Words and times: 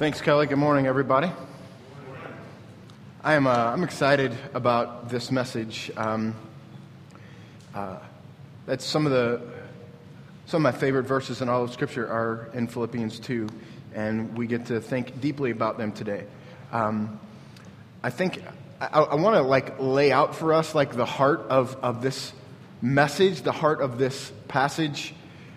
Thanks, 0.00 0.22
Kelly. 0.22 0.46
Good 0.46 0.56
morning, 0.56 0.86
everybody. 0.86 1.30
I 3.22 3.34
am 3.34 3.46
uh, 3.46 3.50
I'm 3.50 3.84
excited 3.84 4.34
about 4.54 5.10
this 5.10 5.30
message. 5.30 5.90
Um, 5.94 6.34
uh, 7.74 7.98
that's 8.64 8.82
some 8.82 9.04
of 9.04 9.12
the 9.12 9.42
some 10.46 10.64
of 10.64 10.72
my 10.72 10.78
favorite 10.80 11.02
verses 11.02 11.42
in 11.42 11.50
all 11.50 11.64
of 11.64 11.70
Scripture 11.70 12.10
are 12.10 12.48
in 12.54 12.66
Philippians 12.66 13.20
2, 13.20 13.46
and 13.94 14.38
we 14.38 14.46
get 14.46 14.64
to 14.68 14.80
think 14.80 15.20
deeply 15.20 15.50
about 15.50 15.76
them 15.76 15.92
today. 15.92 16.24
Um, 16.72 17.20
I 18.02 18.08
think 18.08 18.42
I, 18.80 19.02
I 19.02 19.14
want 19.16 19.36
to 19.36 19.42
like 19.42 19.78
lay 19.78 20.12
out 20.12 20.34
for 20.34 20.54
us 20.54 20.74
like 20.74 20.96
the 20.96 21.04
heart 21.04 21.40
of, 21.50 21.76
of 21.82 22.00
this 22.00 22.32
message, 22.80 23.42
the 23.42 23.52
heart 23.52 23.82
of 23.82 23.98
this 23.98 24.32
passage, 24.48 25.12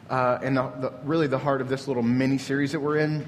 uh, 0.10 0.40
and 0.44 0.58
the, 0.58 0.64
the, 0.82 0.94
really 1.05 1.28
the 1.28 1.40
heart 1.40 1.62
of 1.62 1.70
this 1.70 1.88
little 1.88 2.04
mini 2.04 2.38
series 2.38 2.73
that 2.73 2.82
we're 2.82 2.98
in. 2.98 3.26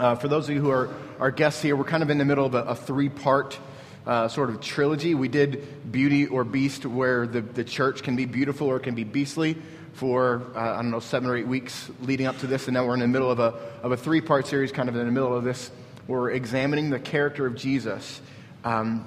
Uh, 0.00 0.14
for 0.14 0.28
those 0.28 0.48
of 0.48 0.54
you 0.54 0.62
who 0.62 0.70
are 0.70 0.88
our 1.18 1.30
guests 1.30 1.60
here, 1.60 1.76
we're 1.76 1.84
kind 1.84 2.02
of 2.02 2.08
in 2.08 2.16
the 2.16 2.24
middle 2.24 2.46
of 2.46 2.54
a, 2.54 2.62
a 2.62 2.74
three 2.74 3.10
part 3.10 3.58
uh, 4.06 4.26
sort 4.28 4.48
of 4.48 4.58
trilogy. 4.62 5.14
We 5.14 5.28
did 5.28 5.92
Beauty 5.92 6.26
or 6.26 6.42
Beast, 6.42 6.86
where 6.86 7.26
the, 7.26 7.42
the 7.42 7.64
church 7.64 8.02
can 8.02 8.16
be 8.16 8.24
beautiful 8.24 8.68
or 8.68 8.78
it 8.78 8.82
can 8.82 8.94
be 8.94 9.04
beastly 9.04 9.58
for, 9.92 10.42
uh, 10.56 10.58
I 10.58 10.76
don't 10.76 10.90
know, 10.90 11.00
seven 11.00 11.28
or 11.28 11.36
eight 11.36 11.46
weeks 11.46 11.90
leading 12.00 12.26
up 12.26 12.38
to 12.38 12.46
this. 12.46 12.66
And 12.66 12.72
now 12.76 12.86
we're 12.86 12.94
in 12.94 13.00
the 13.00 13.08
middle 13.08 13.30
of 13.30 13.40
a, 13.40 13.54
of 13.82 13.92
a 13.92 13.96
three 13.98 14.22
part 14.22 14.46
series, 14.46 14.72
kind 14.72 14.88
of 14.88 14.96
in 14.96 15.04
the 15.04 15.12
middle 15.12 15.36
of 15.36 15.44
this. 15.44 15.70
We're 16.06 16.30
examining 16.30 16.88
the 16.88 16.98
character 16.98 17.44
of 17.44 17.54
Jesus. 17.54 18.22
Um, 18.64 19.06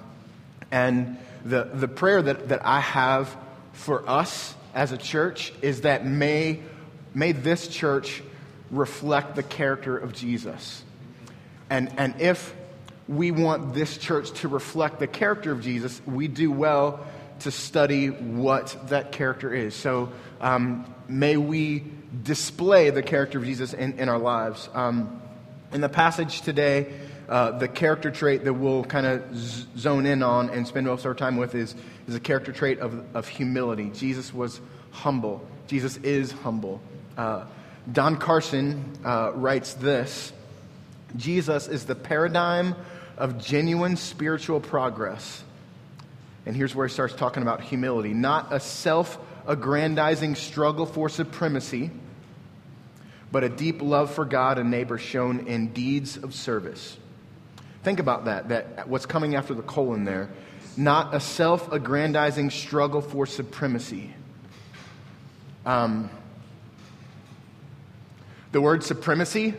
and 0.70 1.18
the, 1.44 1.72
the 1.74 1.88
prayer 1.88 2.22
that, 2.22 2.50
that 2.50 2.64
I 2.64 2.82
have 2.82 3.36
for 3.72 4.08
us 4.08 4.54
as 4.76 4.92
a 4.92 4.98
church 4.98 5.54
is 5.64 5.82
that 5.82 6.06
may, 6.06 6.60
may 7.16 7.32
this 7.32 7.68
church 7.68 8.22
reflect 8.74 9.36
the 9.36 9.44
character 9.44 9.98
of 9.98 10.14
Jesus. 10.14 10.84
And, 11.74 11.92
and 11.98 12.22
if 12.22 12.54
we 13.08 13.32
want 13.32 13.74
this 13.74 13.98
church 13.98 14.30
to 14.42 14.48
reflect 14.48 15.00
the 15.00 15.08
character 15.08 15.52
of 15.52 15.62
Jesus, 15.62 16.00
we 16.06 16.28
do 16.28 16.52
well 16.52 17.04
to 17.40 17.50
study 17.50 18.10
what 18.10 18.78
that 18.90 19.12
character 19.12 19.52
is. 19.52 19.74
So 19.74 20.12
um, 20.40 20.86
may 21.08 21.36
we 21.36 21.84
display 22.22 22.92
the 22.92 23.02
character 23.02 23.40
of 23.40 23.46
Jesus 23.46 23.74
in, 23.74 23.98
in 23.98 24.08
our 24.08 24.20
lives. 24.20 24.70
Um, 24.76 25.20
in 25.72 25.82
the 25.82 25.90
passage 25.90 26.42
today, 26.42 26.94
uh, 27.28 27.58
the 27.58 27.68
character 27.68 28.12
trait 28.12 28.44
that 28.44 28.54
we'll 28.54 28.84
kind 28.84 29.08
of 29.08 29.36
z- 29.36 29.66
zone 29.76 30.06
in 30.06 30.22
on 30.22 30.52
and 30.52 30.68
spend 30.68 30.86
most 30.86 31.00
of 31.00 31.08
our 31.08 31.16
time 31.16 31.38
with 31.38 31.56
is, 31.56 31.74
is 32.08 32.14
a 32.14 32.20
character 32.20 32.52
trait 32.52 32.82
of, 32.82 33.04
of 33.16 33.28
humility. 33.28 33.90
Jesus 33.96 34.32
was 34.32 34.62
humble, 34.92 35.44
Jesus 35.66 35.98
is 35.98 36.34
humble. 36.34 36.82
Uh, 37.18 37.46
Don 37.92 38.18
Carson 38.18 38.96
uh, 39.04 39.32
writes 39.34 39.74
this 39.74 40.34
Jesus 41.16 41.68
is 41.68 41.86
the 41.86 41.96
paradigm 41.96 42.76
of 43.18 43.38
genuine 43.38 43.96
spiritual 43.96 44.60
progress. 44.60 45.44
And 46.46 46.56
here's 46.56 46.76
where 46.76 46.88
he 46.88 46.94
starts 46.94 47.14
talking 47.14 47.44
about 47.44 47.62
humility 47.62 48.14
not 48.14 48.52
a 48.52 48.60
self 48.60 49.18
aggrandizing 49.48 50.36
struggle 50.36 50.86
for 50.86 51.10
supremacy, 51.10 51.92
but 53.32 53.44
a 53.44 53.50
deep 53.50 53.82
love 53.82 54.14
for 54.14 54.26
God 54.26 54.58
and 54.58 54.72
neighbor 54.72 54.98
shown 54.98 55.48
in 55.48 55.74
deeds 55.74 56.18
of 56.18 56.34
service. 56.34 56.98
Think 57.84 58.00
about 58.00 58.26
that, 58.26 58.50
that 58.50 58.88
what's 58.88 59.06
coming 59.06 59.36
after 59.36 59.54
the 59.54 59.62
colon 59.62 60.06
there. 60.06 60.30
Not 60.76 61.14
a 61.14 61.20
self 61.20 61.72
aggrandizing 61.72 62.50
struggle 62.50 63.02
for 63.02 63.26
supremacy. 63.26 64.14
Um, 65.66 66.10
the 68.52 68.62
word 68.62 68.84
supremacy, 68.84 69.54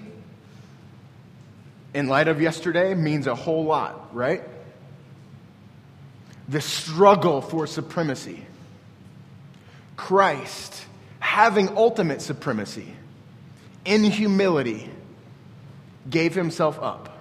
in 1.94 2.09
light 2.09 2.28
of 2.28 2.41
yesterday, 2.43 2.94
means 2.94 3.27
a 3.27 3.34
whole 3.34 3.65
lot, 3.65 4.15
right? 4.15 4.43
The 6.49 6.60
struggle 6.60 7.41
for 7.41 7.66
supremacy. 7.66 8.44
Christ 9.97 10.84
having 11.21 11.77
ultimate 11.77 12.21
supremacy 12.21 12.93
in 13.84 14.05
humility 14.05 14.91
gave 16.10 16.34
himself 16.34 16.78
up. 16.82 17.16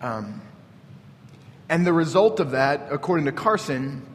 Um, 0.00 0.42
and 1.68 1.84
the 1.86 1.92
result 1.92 2.38
of 2.38 2.52
that, 2.52 2.88
according 2.92 3.24
to 3.24 3.32
Carson, 3.32 4.06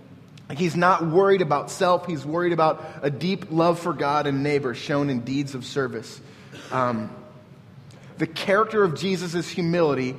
He's 0.54 0.76
not 0.76 1.06
worried 1.06 1.42
about 1.42 1.72
self. 1.72 2.06
He's 2.06 2.26
worried 2.26 2.54
about 2.54 2.84
a 3.02 3.10
deep 3.10 3.52
love 3.52 3.80
for 3.80 3.94
God 3.94 4.28
and 4.28 4.44
neighbor 4.44 4.74
shown 4.74 5.10
in 5.10 5.22
deeds 5.22 5.56
of 5.56 5.66
service. 5.66 6.20
Um, 6.72 7.10
the 8.22 8.28
character 8.28 8.84
of 8.84 8.94
Jesus' 8.94 9.50
humility 9.50 10.16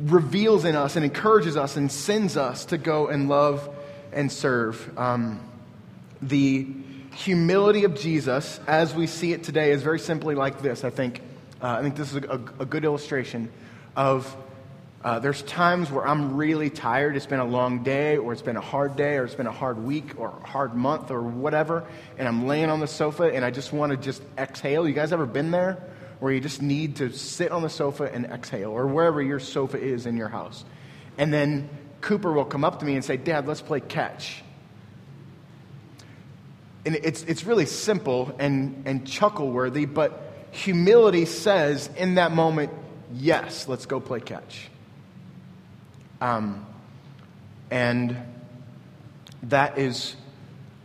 reveals 0.00 0.64
in 0.64 0.74
us 0.74 0.96
and 0.96 1.04
encourages 1.04 1.56
us 1.56 1.76
and 1.76 1.92
sends 1.92 2.36
us 2.36 2.64
to 2.64 2.78
go 2.78 3.06
and 3.06 3.28
love 3.28 3.72
and 4.12 4.32
serve. 4.32 4.98
Um, 4.98 5.38
the 6.20 6.66
humility 7.14 7.84
of 7.84 7.94
Jesus, 7.94 8.58
as 8.66 8.92
we 8.92 9.06
see 9.06 9.32
it 9.32 9.44
today, 9.44 9.70
is 9.70 9.84
very 9.84 10.00
simply 10.00 10.34
like 10.34 10.62
this. 10.62 10.82
I 10.82 10.90
think, 10.90 11.20
uh, 11.62 11.76
I 11.78 11.82
think 11.82 11.94
this 11.94 12.10
is 12.10 12.16
a, 12.16 12.40
a 12.58 12.66
good 12.66 12.84
illustration 12.84 13.52
of 13.94 14.36
uh, 15.04 15.20
there's 15.20 15.42
times 15.42 15.92
where 15.92 16.04
I'm 16.04 16.36
really 16.36 16.70
tired. 16.70 17.14
It's 17.14 17.24
been 17.24 17.38
a 17.38 17.44
long 17.44 17.84
day, 17.84 18.16
or 18.16 18.32
it's 18.32 18.42
been 18.42 18.56
a 18.56 18.60
hard 18.60 18.96
day, 18.96 19.14
or 19.14 19.24
it's 19.26 19.36
been 19.36 19.46
a 19.46 19.52
hard 19.52 19.78
week, 19.78 20.18
or 20.18 20.34
a 20.42 20.46
hard 20.48 20.74
month, 20.74 21.12
or 21.12 21.22
whatever. 21.22 21.86
And 22.18 22.26
I'm 22.26 22.48
laying 22.48 22.68
on 22.68 22.80
the 22.80 22.88
sofa 22.88 23.32
and 23.32 23.44
I 23.44 23.52
just 23.52 23.72
want 23.72 23.90
to 23.92 23.96
just 23.96 24.24
exhale. 24.36 24.88
You 24.88 24.94
guys 24.94 25.12
ever 25.12 25.24
been 25.24 25.52
there? 25.52 25.80
Where 26.20 26.32
you 26.32 26.40
just 26.40 26.62
need 26.62 26.96
to 26.96 27.12
sit 27.12 27.50
on 27.50 27.62
the 27.62 27.68
sofa 27.68 28.12
and 28.12 28.26
exhale, 28.26 28.70
or 28.70 28.86
wherever 28.86 29.20
your 29.20 29.40
sofa 29.40 29.78
is 29.80 30.06
in 30.06 30.16
your 30.16 30.28
house. 30.28 30.64
And 31.18 31.32
then 31.32 31.68
Cooper 32.00 32.32
will 32.32 32.44
come 32.44 32.64
up 32.64 32.80
to 32.80 32.86
me 32.86 32.94
and 32.94 33.04
say, 33.04 33.16
Dad, 33.16 33.46
let's 33.46 33.60
play 33.60 33.80
catch. 33.80 34.42
And 36.86 36.96
it's, 36.96 37.22
it's 37.24 37.44
really 37.44 37.66
simple 37.66 38.34
and, 38.38 38.82
and 38.86 39.06
chuckle 39.06 39.50
worthy, 39.50 39.84
but 39.84 40.32
humility 40.50 41.26
says 41.26 41.90
in 41.96 42.14
that 42.14 42.32
moment, 42.32 42.72
Yes, 43.12 43.66
let's 43.66 43.86
go 43.86 43.98
play 43.98 44.20
catch. 44.20 44.70
Um, 46.20 46.64
and 47.70 48.16
that 49.44 49.78
is, 49.78 50.14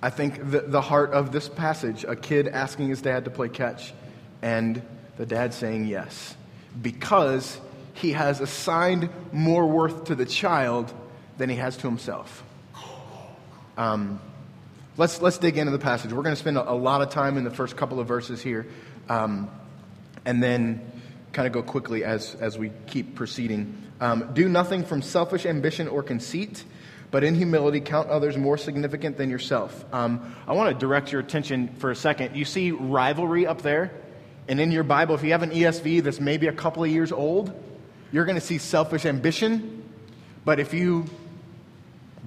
I 0.01 0.09
think, 0.09 0.50
the, 0.50 0.62
the 0.62 0.81
heart 0.81 1.12
of 1.12 1.31
this 1.31 1.47
passage 1.47 2.03
a 2.03 2.16
kid 2.16 2.47
asking 2.47 2.90
his 2.90 3.01
dad 3.01 3.25
to 3.25 3.31
play 3.31 3.50
catch, 3.50 3.94
and 4.41 4.81
the 5.18 5.26
dad 5.26 5.53
saying 5.53 5.86
yes, 5.86 6.36
because 6.81 7.59
he 7.94 8.12
has 8.12 8.42
assigned 8.42 9.09
more 9.31 9.66
worth 9.66 10.06
to 10.06 10.16
the 10.16 10.26
child 10.26 10.94
than 11.38 11.50
he 11.50 11.56
has 11.56 11.78
to 11.78 11.88
himself. 11.88 12.44
Um, 13.78 14.22
let's, 14.98 15.22
let's 15.22 15.38
dig 15.38 15.58
into 15.58 15.72
the 15.72 15.80
passage. 15.80 16.12
We're 16.14 16.24
going 16.24 16.36
to 16.36 16.40
spend 16.40 16.58
a, 16.58 16.72
a, 16.72 16.74
lot 16.74 17.02
of 17.02 17.09
time 17.09 17.38
in 17.38 17.44
the 17.44 17.52
first 17.52 17.75
couple 17.75 18.00
of 18.00 18.08
verses 18.08 18.42
here, 18.42 18.68
um, 19.09 19.50
and 20.25 20.42
then 20.42 20.81
kind 21.34 21.48
of 21.48 21.54
go 21.54 21.62
quickly 21.62 22.04
as, 22.04 22.36
as 22.36 22.58
we 22.58 22.72
keep 22.88 23.16
proceeding. 23.16 23.81
Um, 24.00 24.31
do 24.34 24.48
nothing 24.50 24.84
from 24.84 25.02
selfish 25.02 25.46
ambition 25.46 25.88
or 25.88 26.04
conceit, 26.04 26.64
but 27.12 27.24
in 27.24 27.36
humility 27.36 27.80
count 27.80 28.09
others 28.09 28.38
more 28.38 28.58
significant 28.58 29.18
than 29.18 29.30
yourself. 29.30 29.86
Um, 29.94 30.36
I 30.48 30.54
want 30.54 30.74
to 30.74 30.80
direct 30.80 31.12
your 31.12 31.22
attention 31.22 31.70
for 31.78 31.92
a 31.92 31.96
second. 31.96 32.36
You 32.36 32.46
see 32.46 32.72
rivalry 32.72 33.48
up 33.48 33.62
there? 33.62 33.92
And 34.47 34.59
in 34.59 34.72
your 34.72 34.83
Bible, 34.83 35.16
if 35.16 35.23
you 35.23 35.31
have 35.31 35.44
an 35.44 35.51
ESV 35.51 36.03
that's 36.03 36.19
maybe 36.19 36.47
a 36.47 36.53
couple 36.53 36.83
of 36.83 36.89
years 36.89 37.11
old, 37.11 37.53
you're 38.11 38.25
going 38.25 38.35
to 38.35 38.45
see 38.45 38.57
selfish 38.57 39.06
ambition. 39.06 39.83
But 40.44 40.59
if 40.59 40.74
you 40.74 41.06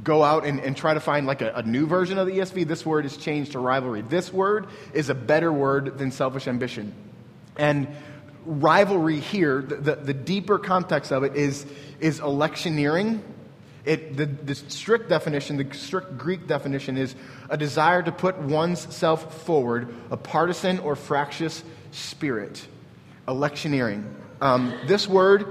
go 0.02 0.22
out 0.22 0.44
and, 0.44 0.60
and 0.60 0.76
try 0.76 0.94
to 0.94 1.00
find 1.00 1.26
like 1.26 1.42
a, 1.42 1.52
a, 1.54 1.62
new 1.62 1.86
version 1.86 2.18
of 2.18 2.26
the 2.26 2.38
ESV, 2.38 2.66
this 2.66 2.84
word 2.84 3.04
is 3.04 3.16
changed 3.16 3.52
to 3.52 3.58
rivalry. 3.58 4.02
This 4.02 4.32
word 4.32 4.66
is 4.92 5.10
a 5.10 5.14
better 5.14 5.52
word 5.52 5.98
than 5.98 6.10
selfish 6.10 6.46
ambition. 6.46 6.92
And 7.56 7.88
rivalry 8.44 9.20
here, 9.20 9.62
the, 9.62 9.76
the, 9.76 9.96
the, 9.96 10.14
deeper 10.14 10.58
context 10.58 11.12
of 11.12 11.24
it 11.24 11.34
is, 11.34 11.66
is 12.00 12.20
electioneering. 12.20 13.22
It, 13.84 14.16
the, 14.16 14.26
the 14.26 14.54
strict 14.54 15.08
definition, 15.08 15.56
the 15.56 15.74
strict 15.74 16.18
Greek 16.18 16.46
definition 16.46 16.96
is 16.96 17.14
a 17.48 17.56
desire 17.56 18.02
to 18.02 18.12
put 18.12 18.38
one's 18.38 18.94
self 18.94 19.42
forward, 19.44 19.94
a 20.10 20.16
partisan 20.16 20.78
or 20.80 20.94
fractious 20.94 21.64
spirit. 21.90 22.66
Electioneering. 23.26 24.14
Um, 24.40 24.74
this 24.86 25.08
word, 25.08 25.46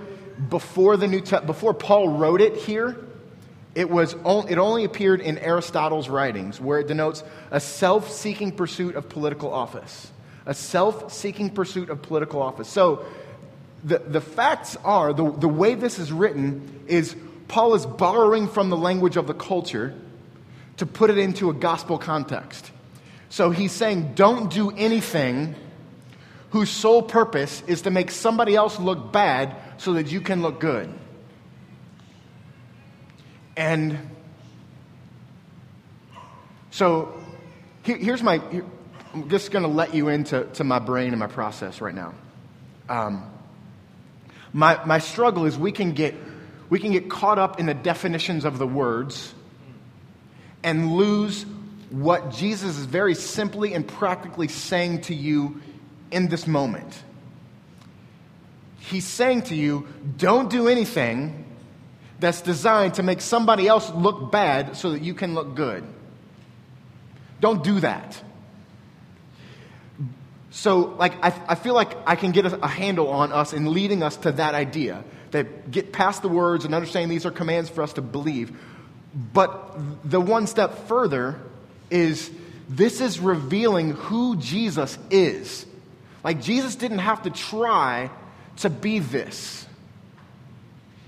before, 0.49 0.97
the 0.97 1.07
New 1.07 1.21
Te- 1.21 1.45
before 1.45 1.73
Paul 1.73 2.17
wrote 2.17 2.41
it 2.41 2.55
here, 2.55 2.97
it, 3.75 3.89
was 3.89 4.13
it 4.13 4.57
only 4.57 4.83
appeared 4.85 5.21
in 5.21 5.37
Aristotle's 5.37 6.09
writings, 6.09 6.59
where 6.59 6.79
it 6.79 6.87
denotes 6.87 7.23
a 7.51 7.59
self 7.59 8.11
seeking 8.11 8.51
pursuit 8.51 8.95
of 8.95 9.09
political 9.09 9.53
office 9.53 10.11
a 10.47 10.53
self 10.53 11.13
seeking 11.13 11.49
pursuit 11.49 11.89
of 11.89 12.01
political 12.01 12.41
office. 12.41 12.67
So 12.67 13.05
the, 13.83 13.99
the 13.99 14.21
facts 14.21 14.75
are 14.83 15.13
the, 15.13 15.29
the 15.29 15.47
way 15.47 15.75
this 15.75 15.99
is 15.99 16.11
written 16.11 16.85
is 16.87 17.15
Paul 17.47 17.75
is 17.75 17.85
borrowing 17.85 18.47
from 18.47 18.69
the 18.69 18.77
language 18.77 19.17
of 19.17 19.27
the 19.27 19.33
culture 19.33 19.93
to 20.77 20.85
put 20.85 21.09
it 21.09 21.17
into 21.17 21.49
a 21.49 21.53
gospel 21.53 21.97
context. 21.97 22.71
So 23.29 23.51
he's 23.51 23.73
saying, 23.73 24.13
don't 24.15 24.51
do 24.51 24.71
anything 24.71 25.55
whose 26.57 26.71
sole 26.71 27.04
purpose 27.04 27.62
is 27.68 27.83
to 27.83 27.92
make 27.92 28.09
somebody 28.09 28.56
else 28.56 28.80
look 28.80 29.12
bad 29.12 29.56
so 29.77 29.94
that 29.94 30.12
you 30.12 30.19
can 30.19 30.42
look 30.42 30.59
good. 30.59 30.92
And 33.56 34.09
so 36.71 37.13
here, 37.83 37.98
here's 37.98 38.24
my, 38.24 38.39
here, 38.50 38.65
I'm 39.13 39.30
just 39.30 39.51
going 39.51 39.62
to 39.62 39.69
let 39.69 39.94
you 39.94 40.07
into 40.09 40.45
to 40.45 40.63
my 40.63 40.80
brain 40.80 41.09
and 41.09 41.19
my 41.19 41.27
process 41.27 41.80
right 41.80 41.94
now. 41.94 42.15
Um, 42.89 43.30
my, 44.51 44.83
my 44.83 44.98
struggle 44.98 45.45
is 45.45 45.59
we 45.59 45.71
can, 45.71 45.92
get, 45.92 46.15
we 46.71 46.80
can 46.80 46.92
get 46.92 47.07
caught 47.07 47.38
up 47.38 47.59
in 47.59 47.68
the 47.68 47.75
definitions 47.75 48.45
of 48.45 48.57
the 48.57 48.65
words 48.65 49.31
and 50.63 50.92
lose 50.94 51.45
what 51.92 52.31
Jesus 52.31 52.80
is 52.80 52.86
very 52.86 53.13
simply 53.13 53.75
and 53.75 53.88
practically 53.88 54.48
saying 54.48 55.01
to 55.01 55.13
you 55.13 55.62
in 56.12 56.27
this 56.27 56.48
moment. 56.48 57.04
He's 58.80 59.06
saying 59.06 59.44
to 59.44 59.56
you, 59.56 59.88
don't 60.18 60.50
do 60.50 60.68
anything 60.68 61.45
that's 62.19 62.42
designed 62.42 62.95
to 62.95 63.04
make 63.04 63.21
somebody 63.21 63.68
else 63.68 63.92
look 63.92 64.31
bad 64.31 64.75
so 64.75 64.92
that 64.92 65.01
you 65.01 65.13
can 65.13 65.33
look 65.36 65.56
good. 65.56 65.83
Don't 67.39 67.63
do 67.63 67.80
that. 67.81 68.21
So, 70.50 70.95
like, 70.98 71.13
I, 71.24 71.39
I 71.50 71.56
feel 71.56 71.75
like 71.75 71.95
I 72.07 72.15
can 72.15 72.31
get 72.31 72.48
a, 72.48 72.63
a 72.63 72.68
handle 72.68 73.09
on 73.09 73.31
us 73.31 73.54
in 73.54 73.71
leading 73.74 74.01
us 74.01 74.18
to 74.18 74.31
that 74.31 74.56
idea 74.56 75.04
that 75.30 75.69
get 75.69 75.94
past 75.94 76.24
the 76.24 76.30
words 76.30 76.65
and 76.65 76.74
understand 76.74 77.12
these 77.12 77.27
are 77.27 77.31
commands 77.31 77.69
for 77.69 77.83
us 77.83 77.94
to 77.94 78.01
believe. 78.01 78.57
But 79.13 80.09
the 80.09 80.19
one 80.19 80.48
step 80.48 80.88
further 80.88 81.39
is 81.92 82.31
this 82.68 83.01
is 83.01 83.19
revealing 83.19 83.92
who 83.92 84.38
Jesus 84.38 84.98
is. 85.12 85.66
Like, 86.27 86.41
Jesus 86.41 86.75
didn't 86.75 87.00
have 87.00 87.24
to 87.24 87.29
try 87.29 88.12
to 88.57 88.69
be 88.69 89.00
this, 89.00 89.65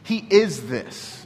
He 0.04 0.26
is 0.30 0.70
this. 0.70 1.26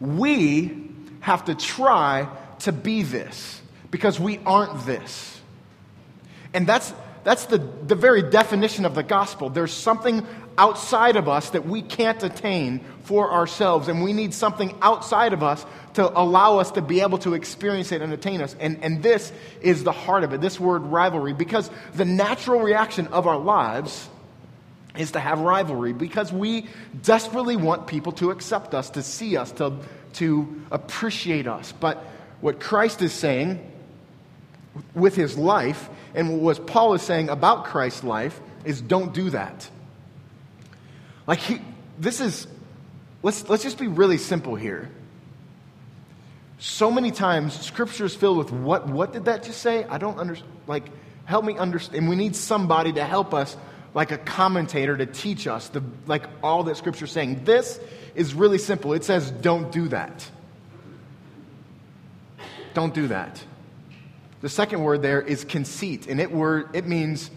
We 0.00 0.88
have 1.20 1.44
to 1.44 1.54
try 1.54 2.30
to 2.60 2.72
be 2.72 3.02
this 3.02 3.60
because 3.90 4.18
we 4.18 4.38
aren't 4.46 4.86
this. 4.86 5.38
And 6.54 6.66
that's, 6.66 6.94
that's 7.28 7.44
the, 7.44 7.58
the 7.58 7.94
very 7.94 8.22
definition 8.22 8.86
of 8.86 8.94
the 8.94 9.02
gospel. 9.02 9.50
There's 9.50 9.74
something 9.74 10.26
outside 10.56 11.16
of 11.16 11.28
us 11.28 11.50
that 11.50 11.66
we 11.66 11.82
can't 11.82 12.22
attain 12.22 12.80
for 13.02 13.30
ourselves, 13.30 13.88
and 13.88 14.02
we 14.02 14.14
need 14.14 14.32
something 14.32 14.74
outside 14.80 15.34
of 15.34 15.42
us 15.42 15.66
to 15.92 16.08
allow 16.18 16.56
us 16.56 16.70
to 16.70 16.80
be 16.80 17.02
able 17.02 17.18
to 17.18 17.34
experience 17.34 17.92
it 17.92 18.00
and 18.00 18.14
attain 18.14 18.40
us. 18.40 18.56
And, 18.58 18.82
and 18.82 19.02
this 19.02 19.30
is 19.60 19.84
the 19.84 19.92
heart 19.92 20.24
of 20.24 20.32
it, 20.32 20.40
this 20.40 20.58
word 20.58 20.78
rivalry, 20.84 21.34
because 21.34 21.70
the 21.92 22.06
natural 22.06 22.62
reaction 22.62 23.08
of 23.08 23.26
our 23.26 23.38
lives 23.38 24.08
is 24.96 25.10
to 25.10 25.20
have 25.20 25.38
rivalry 25.38 25.92
because 25.92 26.32
we 26.32 26.66
desperately 27.02 27.56
want 27.56 27.86
people 27.86 28.12
to 28.12 28.30
accept 28.30 28.74
us, 28.74 28.88
to 28.88 29.02
see 29.02 29.36
us, 29.36 29.52
to, 29.52 29.76
to 30.14 30.62
appreciate 30.70 31.46
us. 31.46 31.72
But 31.72 31.98
what 32.40 32.58
Christ 32.58 33.02
is 33.02 33.12
saying 33.12 33.60
with 34.94 35.14
his 35.14 35.36
life 35.36 35.88
and 36.14 36.40
what 36.40 36.66
Paul 36.66 36.94
is 36.94 37.02
saying 37.02 37.28
about 37.28 37.64
Christ's 37.64 38.04
life 38.04 38.40
is 38.64 38.80
don't 38.80 39.12
do 39.14 39.30
that. 39.30 39.68
Like, 41.26 41.38
he, 41.40 41.60
this 41.98 42.20
is, 42.20 42.46
let's, 43.22 43.48
let's 43.48 43.62
just 43.62 43.78
be 43.78 43.86
really 43.86 44.18
simple 44.18 44.56
here. 44.56 44.90
So 46.58 46.90
many 46.90 47.10
times, 47.10 47.58
scripture 47.60 48.06
is 48.06 48.14
filled 48.14 48.38
with 48.38 48.50
what, 48.50 48.88
what 48.88 49.12
did 49.12 49.26
that 49.26 49.44
just 49.44 49.60
say? 49.60 49.84
I 49.84 49.98
don't 49.98 50.18
understand. 50.18 50.50
Like, 50.66 50.84
help 51.24 51.44
me 51.44 51.56
understand. 51.56 51.98
And 51.98 52.08
we 52.08 52.16
need 52.16 52.34
somebody 52.34 52.92
to 52.94 53.04
help 53.04 53.32
us, 53.32 53.56
like 53.94 54.10
a 54.10 54.18
commentator, 54.18 54.96
to 54.96 55.06
teach 55.06 55.46
us 55.46 55.68
the, 55.68 55.82
like 56.06 56.24
all 56.42 56.64
that 56.64 56.76
scripture 56.76 57.06
saying. 57.06 57.44
This 57.44 57.78
is 58.14 58.34
really 58.34 58.58
simple. 58.58 58.92
It 58.94 59.04
says, 59.04 59.30
don't 59.30 59.70
do 59.70 59.88
that. 59.88 60.28
Don't 62.74 62.94
do 62.94 63.08
that. 63.08 63.42
The 64.40 64.48
second 64.48 64.82
word 64.82 65.02
there 65.02 65.20
is 65.20 65.44
conceit, 65.44 66.06
and 66.06 66.20
it, 66.20 66.30
word, 66.30 66.70
it 66.74 66.86
means 66.86 67.30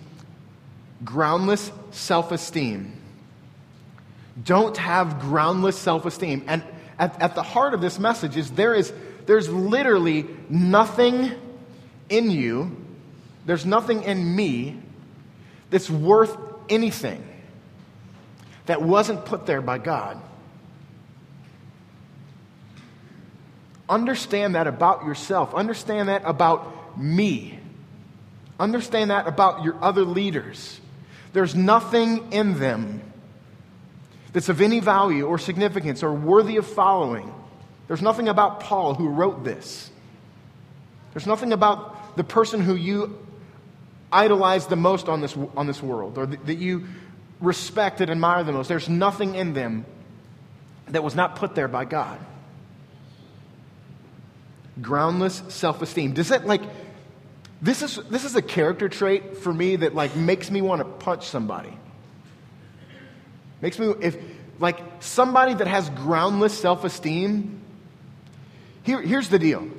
groundless 1.03 1.71
self 1.91 2.31
esteem. 2.31 2.93
Don't 4.43 4.77
have 4.77 5.19
groundless 5.19 5.77
self 5.77 6.05
esteem. 6.05 6.43
And 6.47 6.63
at, 6.99 7.19
at 7.21 7.35
the 7.35 7.43
heart 7.43 7.73
of 7.73 7.81
this 7.81 7.97
message 7.97 8.37
is 8.37 8.51
there 8.51 8.75
is 8.75 8.93
there's 9.25 9.49
literally 9.49 10.27
nothing 10.49 11.31
in 12.09 12.29
you, 12.29 12.75
there's 13.45 13.65
nothing 13.65 14.03
in 14.03 14.35
me 14.35 14.79
that's 15.69 15.89
worth 15.89 16.37
anything 16.69 17.25
that 18.65 18.81
wasn't 18.81 19.25
put 19.25 19.45
there 19.45 19.61
by 19.61 19.77
God. 19.77 20.21
Understand 23.89 24.55
that 24.55 24.67
about 24.67 25.05
yourself. 25.05 25.53
Understand 25.53 26.09
that 26.09 26.21
about 26.25 26.80
me. 26.97 27.59
Understand 28.59 29.09
that 29.09 29.27
about 29.27 29.63
your 29.63 29.81
other 29.83 30.03
leaders. 30.03 30.79
There's 31.33 31.55
nothing 31.55 32.31
in 32.31 32.59
them 32.59 33.01
that's 34.33 34.49
of 34.49 34.61
any 34.61 34.79
value 34.79 35.25
or 35.25 35.37
significance 35.37 36.03
or 36.03 36.13
worthy 36.13 36.57
of 36.57 36.65
following. 36.65 37.33
There's 37.87 38.01
nothing 38.01 38.29
about 38.29 38.61
Paul 38.61 38.93
who 38.93 39.09
wrote 39.09 39.43
this. 39.43 39.89
There's 41.13 41.27
nothing 41.27 41.53
about 41.53 42.15
the 42.15 42.23
person 42.23 42.61
who 42.61 42.75
you 42.75 43.17
idolize 44.11 44.67
the 44.67 44.75
most 44.75 45.09
on 45.09 45.21
this, 45.21 45.35
on 45.55 45.67
this 45.67 45.81
world 45.81 46.17
or 46.17 46.25
that 46.25 46.57
you 46.57 46.87
respect 47.39 48.01
and 48.01 48.11
admire 48.11 48.43
the 48.43 48.51
most. 48.51 48.67
There's 48.67 48.89
nothing 48.89 49.35
in 49.35 49.53
them 49.53 49.85
that 50.87 51.03
was 51.03 51.15
not 51.15 51.35
put 51.35 51.55
there 51.55 51.67
by 51.67 51.85
God. 51.85 52.19
Groundless 54.81 55.43
self 55.49 55.81
esteem. 55.81 56.13
Does 56.13 56.29
that 56.29 56.45
like 56.45 56.61
this 57.61 57.81
is, 57.81 57.97
this 58.09 58.25
is 58.25 58.35
a 58.35 58.41
character 58.41 58.89
trait 58.89 59.37
for 59.37 59.53
me 59.53 59.75
that 59.77 59.93
like 59.93 60.15
makes 60.15 60.49
me 60.49 60.61
want 60.61 60.79
to 60.79 60.85
punch 60.85 61.27
somebody. 61.27 61.77
Makes 63.61 63.77
me, 63.77 63.93
if 64.01 64.17
like 64.59 64.79
somebody 64.99 65.53
that 65.53 65.67
has 65.67 65.89
groundless 65.89 66.57
self 66.57 66.83
esteem, 66.83 67.61
here, 68.83 69.01
here's 69.01 69.29
the 69.29 69.37
deal. 69.37 69.69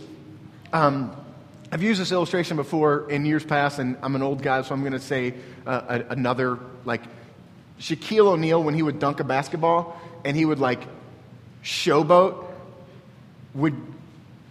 Um, 0.72 1.16
I've 1.72 1.82
used 1.82 2.00
this 2.00 2.12
illustration 2.12 2.56
before 2.56 3.10
in 3.10 3.24
years 3.24 3.44
past, 3.44 3.78
and 3.78 3.96
I'm 4.02 4.14
an 4.14 4.22
old 4.22 4.42
guy, 4.42 4.62
so 4.62 4.74
I'm 4.74 4.80
going 4.80 4.92
to 4.92 5.00
say 5.00 5.34
uh, 5.66 6.02
another 6.10 6.58
like 6.84 7.02
Shaquille 7.80 8.26
O'Neal 8.26 8.62
when 8.62 8.74
he 8.74 8.82
would 8.82 8.98
dunk 9.00 9.18
a 9.20 9.24
basketball 9.24 10.00
and 10.24 10.36
he 10.36 10.44
would 10.44 10.60
like 10.60 10.80
showboat 11.64 12.44
would 13.54 13.76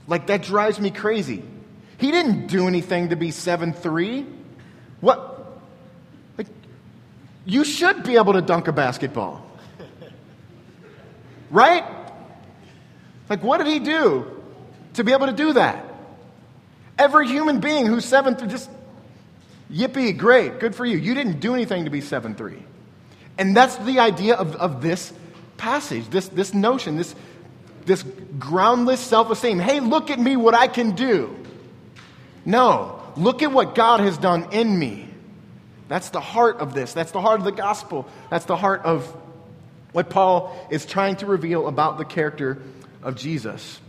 like 0.07 0.27
that 0.27 0.43
drives 0.43 0.79
me 0.79 0.91
crazy 0.91 1.43
he 2.01 2.12
didn't 2.12 2.48
do 2.48 2.67
anything 2.67 3.10
to 3.10 3.15
be 3.15 3.29
7 3.29 3.74
3. 3.74 4.25
What? 5.01 5.62
Like, 6.36 6.48
you 7.46 7.63
should 7.63 8.03
be 8.03 8.15
able 8.15 8.34
to 8.34 8.41
dunk 8.41 8.67
a 8.67 8.74
basketball. 8.74 9.46
Right? 11.51 11.84
Like, 13.29 13.43
what 13.43 13.58
did 13.58 13.67
he 13.67 13.79
do 13.79 14.41
to 14.93 15.03
be 15.03 15.12
able 15.12 15.27
to 15.27 15.34
do 15.34 15.53
that? 15.53 15.86
Every 16.98 17.27
human 17.27 17.60
being 17.60 17.86
who's 17.86 18.05
7 18.05 18.36
3, 18.36 18.48
just 18.48 18.70
yippee, 19.70 20.17
great, 20.17 20.60
good 20.60 20.74
for 20.74 20.86
you. 20.86 20.98
You 20.98 21.13
didn't 21.13 21.41
do 21.41 21.53
anything 21.53 21.84
to 21.84 21.91
be 21.91 22.00
7 22.00 22.36
3. 22.36 22.58
And 23.38 23.55
that's 23.55 23.75
the 23.77 24.00
idea 24.00 24.36
of, 24.36 24.55
of 24.55 24.81
this 24.81 25.12
passage, 25.58 26.10
this, 26.10 26.29
this 26.29 26.53
notion, 26.53 26.96
this, 26.96 27.13
this 27.86 28.03
groundless 28.39 29.01
self 29.01 29.29
esteem. 29.29 29.60
Hey, 29.60 29.81
look 29.81 30.10
at 30.10 30.20
me, 30.20 30.38
what 30.38 30.55
I 30.55 30.67
can 30.67 30.91
do. 30.91 31.40
No, 32.45 33.01
look 33.15 33.43
at 33.43 33.51
what 33.51 33.75
God 33.75 34.00
has 34.00 34.17
done 34.17 34.51
in 34.51 34.77
me. 34.77 35.07
That's 35.88 36.10
the 36.10 36.21
heart 36.21 36.57
of 36.57 36.74
this. 36.74 36.93
That's 36.93 37.12
the 37.12 37.21
heart 37.21 37.39
of 37.39 37.45
the 37.45 37.51
gospel. 37.51 38.07
That's 38.29 38.45
the 38.45 38.55
heart 38.55 38.83
of 38.83 39.05
what 39.91 40.10
Paul 40.10 40.55
is 40.69 40.86
trying 40.86 41.17
to 41.17 41.25
reveal 41.25 41.67
about 41.67 41.98
the 41.98 42.05
character 42.05 42.62
of 43.03 43.15
Jesus. 43.15 43.79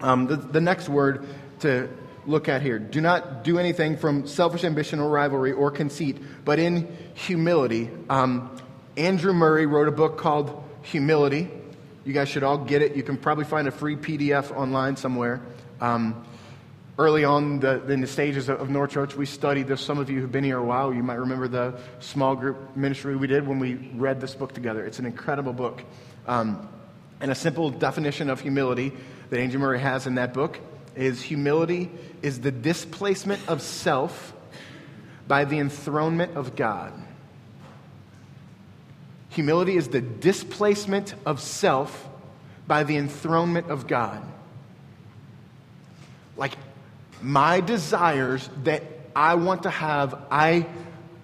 Um, 0.00 0.26
the, 0.26 0.36
the 0.36 0.60
next 0.60 0.88
word 0.88 1.26
to 1.60 1.88
look 2.26 2.48
at 2.48 2.62
here 2.62 2.78
do 2.78 3.00
not 3.00 3.42
do 3.42 3.58
anything 3.58 3.96
from 3.96 4.26
selfish 4.26 4.64
ambition 4.64 5.00
or 5.00 5.08
rivalry 5.08 5.52
or 5.52 5.70
conceit, 5.70 6.18
but 6.44 6.58
in 6.58 6.96
humility. 7.14 7.90
Um, 8.08 8.56
Andrew 8.96 9.32
Murray 9.32 9.66
wrote 9.66 9.88
a 9.88 9.92
book 9.92 10.18
called 10.18 10.64
Humility. 10.82 11.50
You 12.04 12.12
guys 12.12 12.28
should 12.28 12.42
all 12.42 12.58
get 12.58 12.80
it. 12.80 12.96
You 12.96 13.02
can 13.02 13.18
probably 13.18 13.44
find 13.44 13.68
a 13.68 13.70
free 13.70 13.96
PDF 13.96 14.50
online 14.56 14.96
somewhere. 14.96 15.42
Um, 15.80 16.24
Early 16.98 17.22
on 17.24 17.60
the, 17.60 17.84
in 17.88 18.00
the 18.00 18.08
stages 18.08 18.48
of 18.48 18.70
North 18.70 18.90
Church, 18.90 19.14
we 19.14 19.24
studied 19.24 19.68
this. 19.68 19.80
Some 19.80 19.98
of 19.98 20.10
you 20.10 20.20
who've 20.20 20.32
been 20.32 20.42
here 20.42 20.58
a 20.58 20.64
while, 20.64 20.92
you 20.92 21.04
might 21.04 21.20
remember 21.20 21.46
the 21.46 21.78
small 22.00 22.34
group 22.34 22.76
ministry 22.76 23.14
we 23.14 23.28
did 23.28 23.46
when 23.46 23.60
we 23.60 23.74
read 23.94 24.20
this 24.20 24.34
book 24.34 24.52
together. 24.52 24.84
It's 24.84 24.98
an 24.98 25.06
incredible 25.06 25.52
book. 25.52 25.84
Um, 26.26 26.68
and 27.20 27.30
a 27.30 27.36
simple 27.36 27.70
definition 27.70 28.28
of 28.30 28.40
humility 28.40 28.92
that 29.30 29.38
Andrew 29.38 29.60
Murray 29.60 29.78
has 29.78 30.08
in 30.08 30.16
that 30.16 30.34
book 30.34 30.58
is 30.96 31.22
humility 31.22 31.88
is 32.20 32.40
the 32.40 32.50
displacement 32.50 33.48
of 33.48 33.62
self 33.62 34.34
by 35.28 35.44
the 35.44 35.60
enthronement 35.60 36.36
of 36.36 36.56
God. 36.56 36.92
Humility 39.30 39.76
is 39.76 39.86
the 39.86 40.00
displacement 40.00 41.14
of 41.24 41.40
self 41.40 42.08
by 42.66 42.82
the 42.82 42.96
enthronement 42.96 43.70
of 43.70 43.86
God. 43.86 44.20
Like 46.36 46.54
my 47.22 47.60
desires 47.60 48.48
that 48.64 48.82
I 49.14 49.34
want 49.34 49.64
to 49.64 49.70
have, 49.70 50.14
I 50.30 50.66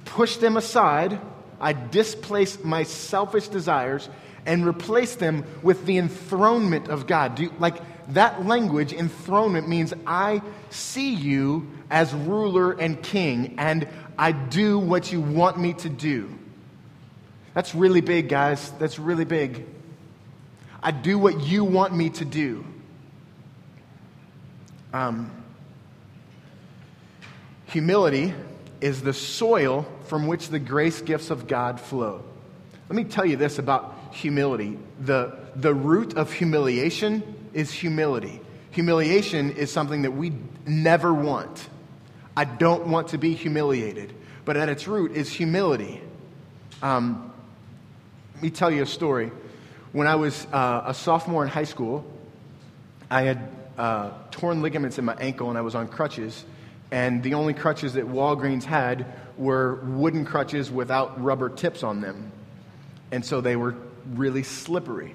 push 0.05 0.37
them 0.37 0.57
aside. 0.57 1.19
I 1.61 1.73
displace 1.73 2.63
my 2.63 2.83
selfish 2.83 3.49
desires 3.49 4.09
and 4.47 4.67
replace 4.67 5.17
them 5.17 5.45
with 5.63 5.87
the 5.87 5.99
enthronement 5.99 6.89
of 6.89 7.07
God. 7.07 7.39
You, 7.39 7.53
like 7.59 7.77
that 8.13 8.45
language, 8.45 8.93
enthronement, 8.93 9.69
means 9.69 9.95
I 10.07 10.43
see 10.71 11.15
you 11.15 11.69
as 11.91 12.13
ruler 12.13 12.73
and 12.73 13.03
king, 13.03 13.55
and 13.59 13.89
I 14.19 14.33
do 14.33 14.79
what 14.79 15.13
you 15.13 15.21
want 15.21 15.59
me 15.59 15.73
to 15.75 15.89
do. 15.89 16.31
That's 17.55 17.75
really 17.75 18.01
big, 18.01 18.29
guys. 18.29 18.73
That's 18.79 18.99
really 18.99 19.25
big. 19.25 19.65
I 20.83 20.91
do 20.91 21.19
what 21.19 21.41
you 21.41 21.65
want 21.65 21.95
me 21.95 22.11
to 22.11 22.25
do. 22.25 22.65
Um, 24.93 25.31
humility 27.75 28.33
is 28.81 29.03
the 29.03 29.13
soil 29.13 29.85
from 30.05 30.29
which 30.29 30.49
the 30.49 30.61
grace 30.61 31.01
gifts 31.01 31.31
of 31.31 31.49
God 31.49 31.81
flow. 31.81 32.23
Let 32.89 32.95
me 32.95 33.03
tell 33.03 33.27
you 33.27 33.37
this 33.37 33.59
about 33.59 33.97
humility 34.13 34.79
the, 35.01 35.37
the 35.57 35.75
root 35.75 36.17
of 36.17 36.33
humiliation 36.33 37.25
is 37.53 37.73
humility. 37.73 38.41
Humiliation 38.71 39.51
is 39.51 39.73
something 39.73 40.03
that 40.03 40.13
we 40.13 40.33
never 40.65 41.13
want. 41.13 41.69
I 42.37 42.45
don't 42.45 42.87
want 42.87 43.09
to 43.09 43.19
be 43.19 43.35
humiliated, 43.35 44.15
but 44.45 44.57
at 44.57 44.69
its 44.69 44.87
root 44.87 45.11
is 45.11 45.29
humility. 45.29 46.01
Um, 46.81 47.33
let 48.35 48.43
me 48.45 48.51
tell 48.51 48.71
you 48.71 48.85
a 48.85 48.87
story. 48.87 49.33
When 49.91 50.07
I 50.07 50.15
was 50.15 50.47
uh, 50.53 50.85
a 50.87 50.95
sophomore 50.95 51.43
in 51.43 51.49
high 51.49 51.65
school, 51.65 52.05
I 53.11 53.23
had 53.23 53.49
uh, 53.77 54.11
torn 54.31 54.63
ligaments 54.63 54.97
in 55.01 55.05
my 55.05 55.17
ankle 55.17 55.49
and 55.49 55.59
I 55.59 55.63
was 55.63 55.75
on 55.75 55.89
crutches. 55.89 56.45
And 56.91 57.23
the 57.23 57.35
only 57.35 57.55
crutches 57.55 57.95
that 57.95 58.07
Walgreens 58.07 58.65
had 58.65 59.07
were 59.37 59.77
wooden 59.85 60.25
crutches 60.25 60.71
without 60.71 61.23
rubber 61.23 61.49
tips 61.49 61.83
on 61.83 62.01
them. 62.01 62.31
And 63.11 63.25
so 63.25 63.41
they 63.41 63.57
were 63.57 63.75
really 64.15 64.43
slippery. 64.43 65.15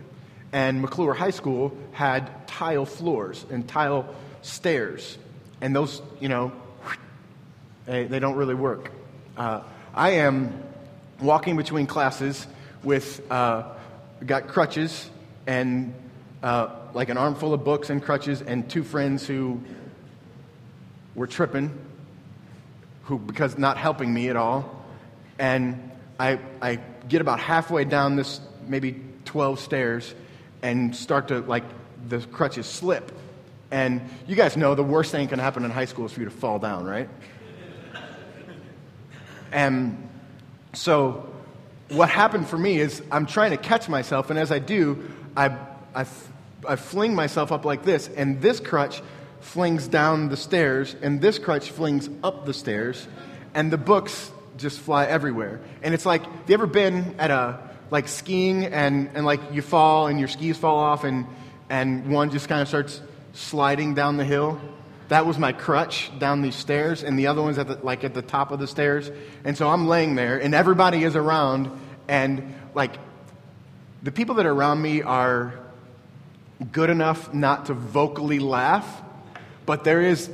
And 0.52 0.82
McClure 0.82 1.14
High 1.14 1.30
School 1.30 1.78
had 1.92 2.48
tile 2.48 2.86
floors 2.86 3.46
and 3.50 3.68
tile 3.68 4.14
stairs. 4.42 5.18
And 5.62 5.76
those, 5.76 6.02
you 6.20 6.30
know, 6.30 6.52
they, 7.86 8.06
they 8.06 8.20
don't 8.20 8.36
really 8.36 8.56
work. 8.56 8.92
Uh, 9.38 9.62
I 9.94 10.12
am 10.12 10.64
walking 11.22 11.56
between 11.56 11.88
classes 11.88 12.46
with, 12.84 13.22
uh, 13.32 13.64
got 14.26 14.48
crutches 14.48 15.10
and 15.48 15.94
uh, 16.44 16.70
like 16.94 17.10
an 17.10 17.18
armful 17.18 17.54
of 17.54 17.64
books 17.64 17.90
and 17.90 18.02
crutches 18.02 18.42
and 18.42 18.70
two 18.70 18.84
friends 18.84 19.28
who 19.28 19.62
were 21.20 21.28
tripping, 21.28 21.78
who, 23.04 23.20
because 23.20 23.58
not 23.58 23.78
helping 23.78 24.14
me 24.14 24.30
at 24.30 24.38
all. 24.38 24.86
And 25.38 25.92
I, 26.18 26.40
I 26.62 26.80
get 27.10 27.20
about 27.20 27.42
halfway 27.42 27.84
down 27.84 28.16
this 28.16 28.40
maybe 28.66 29.02
12 29.26 29.60
stairs 29.60 30.16
and 30.62 30.96
start 30.96 31.28
to, 31.28 31.42
like, 31.42 31.66
the 32.08 32.20
crutches 32.20 32.68
slip. 32.68 33.12
And 33.70 34.00
you 34.28 34.38
guys 34.38 34.56
know 34.56 34.76
the 34.76 34.84
worst 34.84 35.12
thing 35.12 35.28
can 35.28 35.40
happen 35.40 35.66
in 35.66 35.72
high 35.72 35.86
school 35.86 36.06
is 36.06 36.14
for 36.14 36.22
you 36.22 36.26
to 36.26 36.32
fall 36.32 36.58
down, 36.58 36.86
right? 36.86 37.10
and 39.52 40.08
so 40.72 41.30
what 41.90 42.10
happened 42.10 42.48
for 42.48 42.58
me 42.58 42.80
is 42.80 43.04
I'm 43.12 43.26
trying 43.26 43.52
to 43.52 43.58
catch 43.58 43.90
myself, 43.90 44.30
and 44.30 44.40
as 44.40 44.54
I 44.54 44.60
do, 44.60 45.12
I, 45.36 45.48
I, 45.94 46.06
I 46.66 46.78
fling 46.78 47.14
myself 47.14 47.52
up 47.52 47.66
like 47.66 47.84
this, 47.84 48.08
and 48.08 48.42
this 48.42 48.62
crutch 48.62 49.02
flings 49.42 49.88
down 49.88 50.30
the 50.30 50.38
stairs, 50.38 50.96
and 51.02 51.22
this 51.22 51.40
crutch 51.40 51.72
flings 51.72 52.10
up 52.24 52.46
the 52.46 52.54
stairs, 52.54 53.08
and 53.54 53.72
the 53.72 53.78
books 53.78 54.32
just 54.58 54.80
fly 54.80 55.06
everywhere. 55.06 55.60
And 55.82 55.94
it's 55.94 56.06
like, 56.06 56.24
have 56.24 56.50
you 56.50 56.54
ever 56.54 56.68
been 56.68 57.16
at 57.20 57.32
a 57.32 57.60
like 57.92 58.08
skiing 58.08 58.66
and, 58.66 59.10
and 59.14 59.26
like 59.26 59.40
you 59.52 59.62
fall 59.62 60.08
and 60.08 60.20
your 60.20 60.28
skis 60.28 60.58
fall 60.58 60.78
off 60.78 61.04
and, 61.04 61.26
and 61.70 62.12
one 62.12 62.30
just 62.30 62.48
kind 62.48 62.62
of 62.62 62.68
starts 62.68 63.02
sliding 63.34 63.94
down 63.94 64.18
the 64.18 64.26
hill? 64.26 64.60
That 65.08 65.26
was 65.26 65.40
my 65.40 65.54
crutch 65.54 66.12
down 66.20 66.44
these 66.44 66.56
stairs, 66.56 67.04
and 67.04 67.18
the 67.18 67.28
other 67.28 67.42
one's 67.42 67.58
at 67.58 67.68
the, 67.68 67.80
like 67.82 68.04
at 68.04 68.14
the 68.14 68.22
top 68.22 68.52
of 68.52 68.60
the 68.60 68.68
stairs. 68.68 69.10
And 69.44 69.58
so 69.58 69.68
I'm 69.68 69.88
laying 69.88 70.16
there, 70.16 70.40
and 70.40 70.54
everybody 70.54 71.04
is 71.04 71.16
around, 71.16 71.72
and 72.08 72.54
like 72.76 72.96
the 74.04 74.12
people 74.12 74.36
that 74.36 74.46
are 74.46 74.54
around 74.54 74.82
me 74.82 75.02
are 75.02 75.54
good 76.72 76.90
enough 76.90 77.34
not 77.34 77.68
to 77.68 77.74
vocally 77.74 78.38
laugh, 78.40 79.02
but 79.70 79.84
there 79.84 80.02
is 80.02 80.30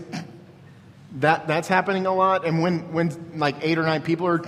that 1.19 1.47
that's 1.47 1.67
happening 1.67 2.05
a 2.05 2.15
lot. 2.15 2.45
And 2.45 2.61
when 2.61 2.93
when 2.93 3.37
like 3.37 3.57
eight 3.61 3.77
or 3.77 3.83
nine 3.83 4.01
people 4.01 4.25
are 4.27 4.41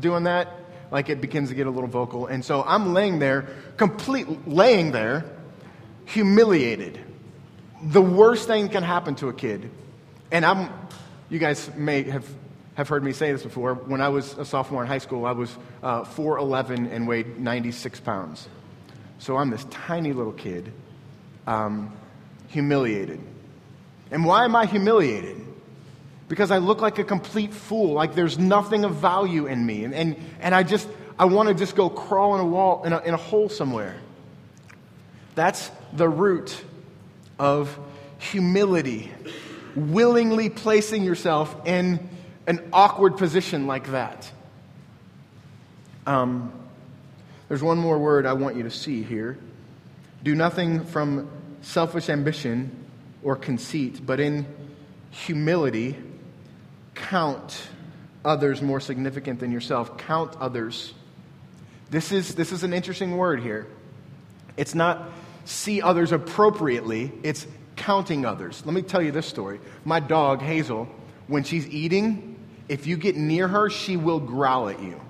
doing 0.00 0.24
that, 0.24 0.48
like 0.90 1.08
it 1.08 1.20
begins 1.20 1.48
to 1.48 1.54
get 1.54 1.66
a 1.66 1.70
little 1.70 1.88
vocal. 1.88 2.26
And 2.26 2.44
so 2.44 2.62
I'm 2.62 2.92
laying 2.92 3.18
there, 3.18 3.48
complete 3.78 4.28
laying 4.46 4.92
there, 4.92 5.24
humiliated 6.04 7.00
the 7.84 8.02
worst 8.02 8.46
thing 8.46 8.68
can 8.68 8.82
happen 8.82 9.14
to 9.16 9.28
a 9.28 9.32
kid, 9.32 9.70
and 10.30 10.44
I'm, 10.44 10.70
you 11.28 11.38
guys 11.38 11.70
may 11.76 12.02
have, 12.04 12.26
have 12.74 12.88
heard 12.88 13.04
me 13.04 13.12
say 13.12 13.30
this 13.30 13.42
before. 13.42 13.74
When 13.74 14.00
I 14.00 14.08
was 14.08 14.36
a 14.38 14.44
sophomore 14.44 14.82
in 14.82 14.88
high 14.88 14.98
school, 14.98 15.26
I 15.26 15.32
was 15.32 15.54
uh, 15.82 16.04
4'11 16.04 16.90
and 16.90 17.06
weighed 17.06 17.38
96 17.38 18.00
pounds. 18.00 18.48
So 19.18 19.36
I'm 19.36 19.50
this 19.50 19.64
tiny 19.70 20.12
little 20.12 20.32
kid, 20.32 20.72
um, 21.46 21.94
humiliated. 22.48 23.20
And 24.10 24.24
why 24.24 24.44
am 24.44 24.54
I 24.54 24.66
humiliated? 24.66 25.40
Because 26.28 26.50
I 26.50 26.58
look 26.58 26.80
like 26.80 26.98
a 26.98 27.04
complete 27.04 27.52
fool, 27.52 27.92
like 27.92 28.14
there's 28.14 28.38
nothing 28.38 28.84
of 28.84 28.96
value 28.96 29.46
in 29.46 29.64
me. 29.64 29.84
And, 29.84 29.94
and, 29.94 30.16
and 30.40 30.54
I 30.54 30.62
just, 30.62 30.88
I 31.18 31.26
want 31.26 31.48
to 31.48 31.54
just 31.54 31.76
go 31.76 31.90
crawl 31.90 32.34
in 32.34 32.40
a 32.40 32.46
wall, 32.46 32.84
in 32.84 32.92
a, 32.92 33.00
in 33.00 33.14
a 33.14 33.18
hole 33.18 33.48
somewhere. 33.48 33.96
That's 35.34 35.70
the 35.92 36.08
root 36.08 36.56
of 37.38 37.78
humility, 38.18 39.10
willingly 39.74 40.48
placing 40.48 41.04
yourself 41.04 41.66
in 41.66 42.08
an 42.46 42.68
awkward 42.72 43.16
position 43.16 43.66
like 43.66 43.90
that. 43.90 44.30
Um, 46.06 46.52
there's 47.48 47.62
one 47.62 47.78
more 47.78 47.98
word 47.98 48.26
I 48.26 48.34
want 48.34 48.56
you 48.56 48.62
to 48.62 48.70
see 48.70 49.02
here. 49.02 49.38
Do 50.22 50.34
nothing 50.34 50.84
from 50.84 51.30
selfish 51.62 52.08
ambition 52.08 52.83
or 53.24 53.34
conceit, 53.34 54.04
but 54.04 54.20
in 54.20 54.46
humility, 55.10 55.96
count 56.94 57.68
others 58.24 58.62
more 58.62 58.80
significant 58.80 59.40
than 59.40 59.50
yourself. 59.50 59.98
Count 59.98 60.36
others. 60.38 60.94
This 61.90 62.12
is, 62.12 62.34
this 62.34 62.52
is 62.52 62.62
an 62.62 62.72
interesting 62.72 63.16
word 63.16 63.40
here. 63.40 63.66
It's 64.56 64.74
not 64.74 65.10
see 65.44 65.82
others 65.82 66.12
appropriately, 66.12 67.12
it's 67.22 67.46
counting 67.76 68.24
others. 68.24 68.62
Let 68.64 68.74
me 68.74 68.82
tell 68.82 69.02
you 69.02 69.10
this 69.10 69.26
story. 69.26 69.60
My 69.84 70.00
dog, 70.00 70.40
Hazel, 70.40 70.88
when 71.26 71.44
she's 71.44 71.68
eating, 71.68 72.38
if 72.68 72.86
you 72.86 72.96
get 72.96 73.16
near 73.16 73.48
her, 73.48 73.68
she 73.68 73.96
will 73.96 74.20
growl 74.20 74.68
at 74.68 74.80
you. 74.80 75.00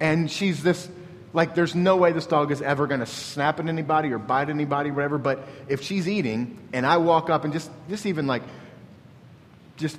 And 0.00 0.30
she's 0.30 0.62
this, 0.62 0.88
like, 1.36 1.54
there's 1.54 1.74
no 1.74 1.98
way 1.98 2.12
this 2.12 2.24
dog 2.24 2.50
is 2.50 2.62
ever 2.62 2.86
going 2.86 3.00
to 3.00 3.06
snap 3.06 3.60
at 3.60 3.68
anybody 3.68 4.10
or 4.10 4.18
bite 4.18 4.48
anybody, 4.48 4.90
whatever. 4.90 5.18
But 5.18 5.46
if 5.68 5.82
she's 5.82 6.08
eating 6.08 6.58
and 6.72 6.86
I 6.86 6.96
walk 6.96 7.28
up 7.28 7.44
and 7.44 7.52
just, 7.52 7.70
just 7.90 8.06
even 8.06 8.26
like, 8.26 8.42
just 9.76 9.98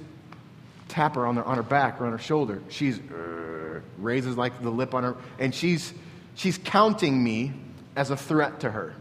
tap 0.88 1.13
her 1.13 1.27
on 1.27 1.36
her, 1.36 1.44
on 1.44 1.58
her 1.58 1.63
back 1.63 2.01
or 2.01 2.08
on 2.08 2.12
her 2.12 2.17
shoulder, 2.17 2.63
she's, 2.70 2.98
uh, 2.98 3.82
raises 4.00 4.36
like 4.36 4.63
the 4.63 4.72
lip 4.72 4.96
on 4.96 5.03
her, 5.03 5.15
and 5.38 5.53
she's, 5.53 5.94
she's 6.34 6.58
counting 6.58 7.24
me 7.24 7.53
as 7.96 8.10
a 8.10 8.17
threat 8.17 8.62
to 8.62 8.72
her. 8.72 8.96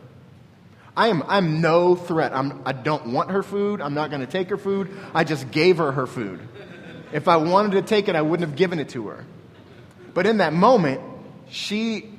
I 0.94 1.08
am 1.08 1.22
I'm 1.28 1.62
no 1.62 1.96
threat. 1.96 2.34
I'm, 2.34 2.60
I 2.66 2.72
don't 2.72 3.12
want 3.12 3.30
her 3.30 3.42
food. 3.42 3.80
I'm 3.80 3.94
not 3.94 4.10
going 4.10 4.20
to 4.20 4.26
take 4.26 4.50
her 4.50 4.58
food. 4.58 4.90
I 5.14 5.24
just 5.24 5.50
gave 5.50 5.78
her 5.78 5.90
her 5.90 6.06
food. 6.06 6.40
If 7.12 7.28
I 7.28 7.38
wanted 7.38 7.72
to 7.72 7.82
take 7.82 8.08
it, 8.08 8.14
I 8.14 8.20
wouldn't 8.20 8.46
have 8.46 8.58
given 8.58 8.78
it 8.78 8.90
to 8.90 9.08
her. 9.08 9.24
But 10.12 10.26
in 10.26 10.38
that 10.38 10.52
moment, 10.52 11.00
she, 11.48 12.10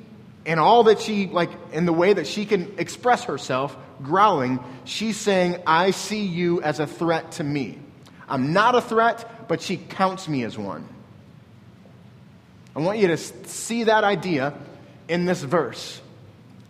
in 0.44 0.58
all 0.58 0.84
that 0.84 1.00
she, 1.00 1.26
like, 1.26 1.50
in 1.72 1.86
the 1.86 1.92
way 1.92 2.12
that 2.12 2.26
she 2.26 2.46
can 2.46 2.78
express 2.78 3.24
herself, 3.24 3.76
growling, 4.02 4.60
she's 4.84 5.16
saying, 5.16 5.62
I 5.66 5.90
see 5.90 6.24
you 6.24 6.62
as 6.62 6.80
a 6.80 6.86
threat 6.86 7.32
to 7.32 7.44
me. 7.44 7.78
I'm 8.28 8.52
not 8.52 8.74
a 8.74 8.80
threat, 8.80 9.48
but 9.48 9.60
she 9.60 9.76
counts 9.76 10.28
me 10.28 10.44
as 10.44 10.56
one. 10.56 10.86
I 12.76 12.80
want 12.80 12.98
you 12.98 13.08
to 13.08 13.16
see 13.16 13.84
that 13.84 14.04
idea 14.04 14.54
in 15.08 15.24
this 15.24 15.42
verse. 15.42 16.00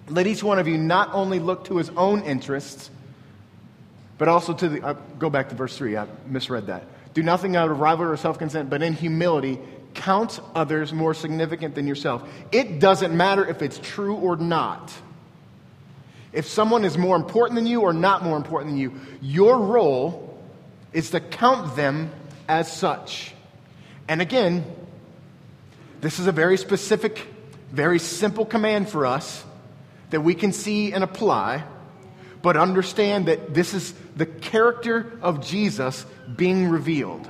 Let 0.09 0.27
each 0.27 0.43
one 0.43 0.59
of 0.59 0.67
you 0.67 0.79
not 0.79 1.13
only 1.13 1.39
look 1.39 1.65
to 1.67 1.77
his 1.77 1.91
own 1.91 2.23
interests, 2.23 2.91
but 4.17 4.29
also 4.29 4.55
to 4.55 4.69
the. 4.69 4.83
Uh, 4.83 4.95
go 5.19 5.29
back 5.29 5.51
to 5.51 5.55
verse 5.55 5.77
3. 5.77 5.97
I 5.97 6.07
misread 6.27 6.67
that. 6.69 6.85
Do 7.15 7.23
nothing 7.23 7.57
out 7.57 7.71
of 7.71 7.79
rivalry 7.79 8.13
or 8.13 8.17
self 8.17 8.39
consent, 8.39 8.71
but 8.71 8.83
in 8.83 8.95
humility, 8.95 9.59
count 9.99 10.39
others 10.55 10.93
more 10.93 11.13
significant 11.13 11.75
than 11.75 11.87
yourself. 11.87 12.27
It 12.53 12.79
doesn't 12.79 13.15
matter 13.17 13.45
if 13.47 13.63
it's 13.63 13.79
true 13.79 14.15
or 14.15 14.37
not. 14.37 14.93
If 16.33 16.47
someone 16.47 16.85
is 16.85 16.97
more 16.97 17.17
important 17.17 17.57
than 17.57 17.67
you 17.67 17.81
or 17.81 17.93
not 17.93 18.23
more 18.23 18.37
important 18.37 18.73
than 18.73 18.79
you, 18.79 18.93
your 19.21 19.59
role 19.59 20.41
is 20.93 21.11
to 21.11 21.21
count 21.21 21.75
them 21.75 22.13
as 22.49 22.73
such. 22.73 23.35
And 24.07 24.23
again, 24.23 24.65
this 26.01 26.21
is 26.21 26.29
a 26.29 26.33
very 26.33 26.57
specific, 26.57 27.27
very 27.73 27.99
simple 27.99 28.47
command 28.47 28.89
for 28.89 29.05
us 29.05 29.45
that 30.11 30.21
we 30.21 30.35
can 30.35 30.53
see 30.53 30.93
and 30.93 31.03
apply, 31.03 31.65
but 32.41 32.57
understand 32.57 33.27
that 33.27 33.53
this 33.53 33.75
is 33.75 33.93
the 34.15 34.27
character 34.27 35.19
of 35.23 35.45
Jesus 35.45 36.07
being 36.37 36.69
revealed. 36.69 37.29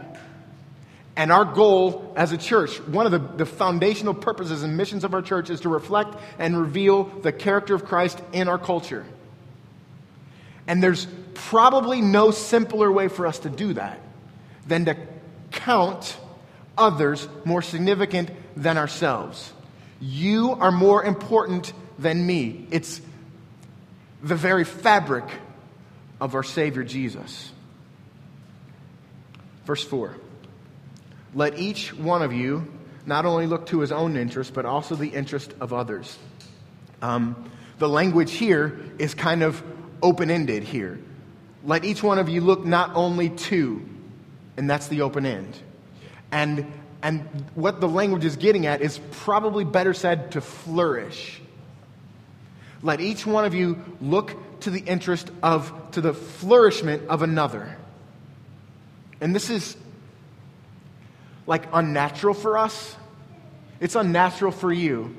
And 1.19 1.33
our 1.33 1.45
goal 1.45 2.13
as 2.15 2.31
a 2.31 2.39
church, 2.39 2.81
one 2.83 3.05
of 3.05 3.11
the, 3.11 3.19
the 3.19 3.45
foundational 3.45 4.15
purposes 4.15 4.63
and 4.63 4.77
missions 4.77 5.03
of 5.03 5.15
our 5.15 5.21
church 5.21 5.51
is 5.51 5.63
to 5.63 5.69
reflect 5.69 6.15
and 6.39 6.57
reveal 6.57 7.05
the 7.23 7.33
character 7.33 7.75
of 7.75 7.85
Christ 7.85 8.23
in 8.33 8.47
our 8.47 8.57
culture. 8.57 9.05
And 10.69 10.81
there's 10.81 11.09
probably 11.35 12.01
no 12.03 12.31
simpler 12.31 12.93
way 12.93 13.09
for 13.09 13.27
us 13.27 13.41
to 13.41 13.51
do 13.51 13.73
that 13.73 13.99
than 14.69 14.85
to 14.85 14.97
count 15.51 16.17
others 16.79 17.27
more 17.45 17.63
significant 17.63 18.31
than 18.57 18.79
ourselves. 18.79 19.53
You 20.01 20.53
are 20.53 20.71
more 20.71 21.03
important 21.03 21.73
than 21.99 22.25
me. 22.25 22.69
It's 22.71 23.01
the 24.23 24.37
very 24.37 24.63
fabric 24.63 25.25
of 26.21 26.37
our 26.37 26.45
Savior 26.45 26.85
Jesus. 26.85 27.51
Verse 29.65 29.83
4 29.83 30.15
Let 31.35 31.58
each 31.58 31.94
one 31.94 32.23
of 32.23 32.32
you 32.32 32.66
not 33.06 33.25
only 33.25 33.47
look 33.47 33.66
to 33.66 33.80
his 33.80 33.92
own 33.92 34.16
interest, 34.16 34.54
but 34.54 34.64
also 34.64 34.94
the 34.94 35.08
interest 35.08 35.54
of 35.61 35.73
others. 35.73 36.18
Um, 37.00 37.50
the 37.78 37.88
language 37.88 38.32
here 38.32 38.78
is 38.99 39.14
kind 39.14 39.42
of 39.42 39.62
open 40.02 40.30
ended 40.30 40.62
here. 40.62 40.99
Let 41.64 41.85
each 41.85 42.02
one 42.02 42.18
of 42.18 42.28
you 42.28 42.40
look 42.40 42.64
not 42.64 42.94
only 42.94 43.30
to, 43.30 43.87
and 44.56 44.68
that's 44.68 44.88
the 44.88 45.02
open 45.02 45.26
end. 45.26 45.58
And, 46.30 46.70
and 47.02 47.23
what 47.54 47.80
the 47.80 47.88
language 47.88 48.25
is 48.25 48.37
getting 48.37 48.66
at 48.66 48.82
is 48.82 49.00
probably 49.11 49.64
better 49.64 49.94
said 49.94 50.32
to 50.32 50.40
flourish. 50.40 51.40
Let 52.82 53.00
each 53.00 53.26
one 53.26 53.44
of 53.44 53.54
you 53.54 53.82
look 54.00 54.61
to 54.61 54.70
the 54.70 54.80
interest 54.80 55.30
of, 55.42 55.73
to 55.92 56.00
the 56.00 56.14
flourishment 56.14 57.08
of 57.08 57.23
another. 57.23 57.76
And 59.20 59.35
this 59.35 59.50
is 59.50 59.76
like 61.49 61.64
unnatural 61.73 62.35
for 62.35 62.59
us. 62.59 62.95
It's 63.81 63.97
unnatural 63.97 64.52
for 64.52 64.71
you. 64.71 65.17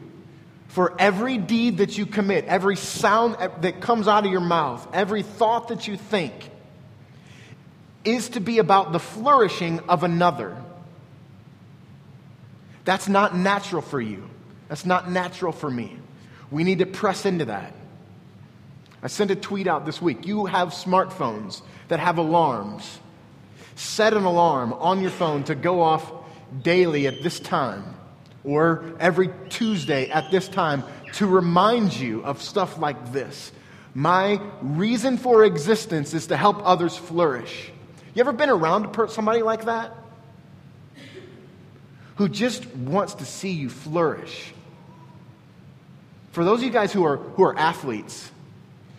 For 0.68 0.96
every 1.02 1.40
deed 1.40 1.80
that 1.80 1.98
you 1.98 2.06
commit, 2.06 2.46
every 2.46 2.76
sound 2.76 3.36
that 3.62 3.82
comes 3.82 4.08
out 4.08 4.26
of 4.26 4.32
your 4.32 4.40
mouth, 4.40 4.88
every 4.94 5.24
thought 5.24 5.70
that 5.70 5.88
you 5.88 5.98
think, 5.98 6.34
is 8.06 8.30
to 8.30 8.40
be 8.40 8.60
about 8.60 8.92
the 8.92 9.00
flourishing 9.00 9.80
of 9.90 10.04
another. 10.04 10.56
That's 12.86 13.10
not 13.10 13.36
natural 13.36 13.82
for 13.82 14.00
you. 14.00 14.30
That's 14.68 14.86
not 14.86 15.12
natural 15.12 15.52
for 15.52 15.70
me. 15.70 15.98
We 16.52 16.64
need 16.64 16.80
to 16.80 16.86
press 16.86 17.26
into 17.26 17.46
that. 17.46 17.74
I 19.02 19.08
sent 19.08 19.32
a 19.32 19.36
tweet 19.36 19.66
out 19.66 19.88
this 19.88 20.00
week. 20.00 20.28
You 20.28 20.46
have 20.46 20.70
smartphones 20.70 21.64
that 21.88 22.00
have 22.00 22.20
alarms. 22.20 23.00
Set 23.76 24.14
an 24.14 24.26
alarm 24.26 24.74
on 24.74 25.02
your 25.02 25.10
phone 25.10 25.44
to 25.46 25.56
go 25.56 25.82
off 25.82 26.19
daily 26.62 27.08
at 27.08 27.22
this 27.22 27.40
time 27.40 27.96
or 28.44 28.84
every 29.00 29.30
Tuesday 29.50 30.10
at 30.10 30.32
this 30.32 30.48
time 30.48 30.84
to 31.14 31.28
remind 31.28 31.94
you 31.94 32.24
of 32.24 32.42
stuff 32.42 32.78
like 32.78 33.12
this. 33.12 33.52
My 33.94 34.40
reason 34.62 35.18
for 35.18 35.44
existence 35.44 36.14
is 36.14 36.28
to 36.28 36.38
help 36.38 36.62
others 36.64 36.96
flourish. 36.96 37.72
You 38.14 38.22
ever 38.22 38.32
been 38.32 38.50
around 38.50 38.96
somebody 39.10 39.42
like 39.42 39.66
that? 39.66 39.96
Who 42.16 42.30
just 42.30 42.66
wants 42.76 43.16
to 43.16 43.26
see 43.26 43.52
you 43.52 43.70
flourish. 43.70 44.54
For 46.32 46.44
those 46.44 46.60
of 46.60 46.66
you 46.66 46.70
guys 46.70 46.94
who 46.94 47.06
are, 47.06 47.18
who 47.18 47.44
are 47.44 47.58
athletes, 47.58 48.32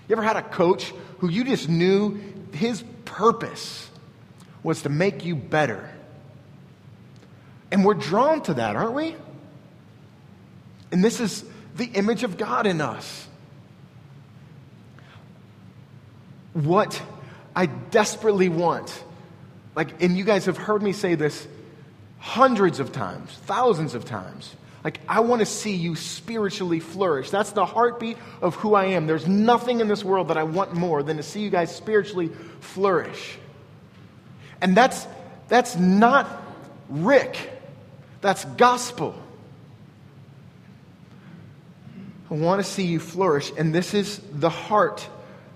you 0.08 0.14
ever 0.14 0.22
had 0.22 0.36
a 0.36 0.42
coach 0.42 0.92
who 1.18 1.28
you 1.28 1.44
just 1.44 1.68
knew 1.68 2.18
his 2.52 2.82
purpose 3.04 3.88
was 4.62 4.82
to 4.82 4.88
make 4.88 5.24
you 5.24 5.36
better? 5.36 5.88
And 7.72 7.84
we're 7.84 7.94
drawn 7.94 8.42
to 8.42 8.54
that, 8.54 8.76
aren't 8.76 8.94
we? 8.94 9.16
And 10.92 11.04
this 11.04 11.20
is 11.20 11.44
the 11.76 11.86
image 11.86 12.24
of 12.24 12.36
God 12.36 12.66
in 12.66 12.80
us. 12.80 13.28
What 16.52 17.00
I 17.54 17.66
desperately 17.66 18.48
want, 18.48 19.04
like, 19.76 20.02
and 20.02 20.18
you 20.18 20.24
guys 20.24 20.46
have 20.46 20.56
heard 20.56 20.82
me 20.82 20.92
say 20.92 21.14
this 21.14 21.46
hundreds 22.18 22.80
of 22.80 22.92
times, 22.92 23.30
thousands 23.46 23.94
of 23.94 24.04
times. 24.04 24.54
Like, 24.82 25.00
I 25.08 25.20
want 25.20 25.40
to 25.40 25.46
see 25.46 25.74
you 25.74 25.94
spiritually 25.94 26.80
flourish. 26.80 27.30
That's 27.30 27.52
the 27.52 27.66
heartbeat 27.66 28.16
of 28.40 28.54
who 28.56 28.74
I 28.74 28.86
am. 28.86 29.06
There's 29.06 29.28
nothing 29.28 29.80
in 29.80 29.88
this 29.88 30.02
world 30.02 30.28
that 30.28 30.38
I 30.38 30.42
want 30.42 30.74
more 30.74 31.02
than 31.02 31.18
to 31.18 31.22
see 31.22 31.40
you 31.40 31.50
guys 31.50 31.74
spiritually 31.74 32.30
flourish. 32.60 33.36
And 34.60 34.76
that's, 34.76 35.06
that's 35.48 35.76
not 35.76 36.42
Rick, 36.88 37.36
that's 38.20 38.44
gospel. 38.44 39.14
I 42.30 42.34
want 42.34 42.64
to 42.64 42.70
see 42.70 42.84
you 42.84 43.00
flourish. 43.00 43.50
And 43.58 43.74
this 43.74 43.92
is 43.92 44.20
the 44.32 44.50
heart 44.50 45.06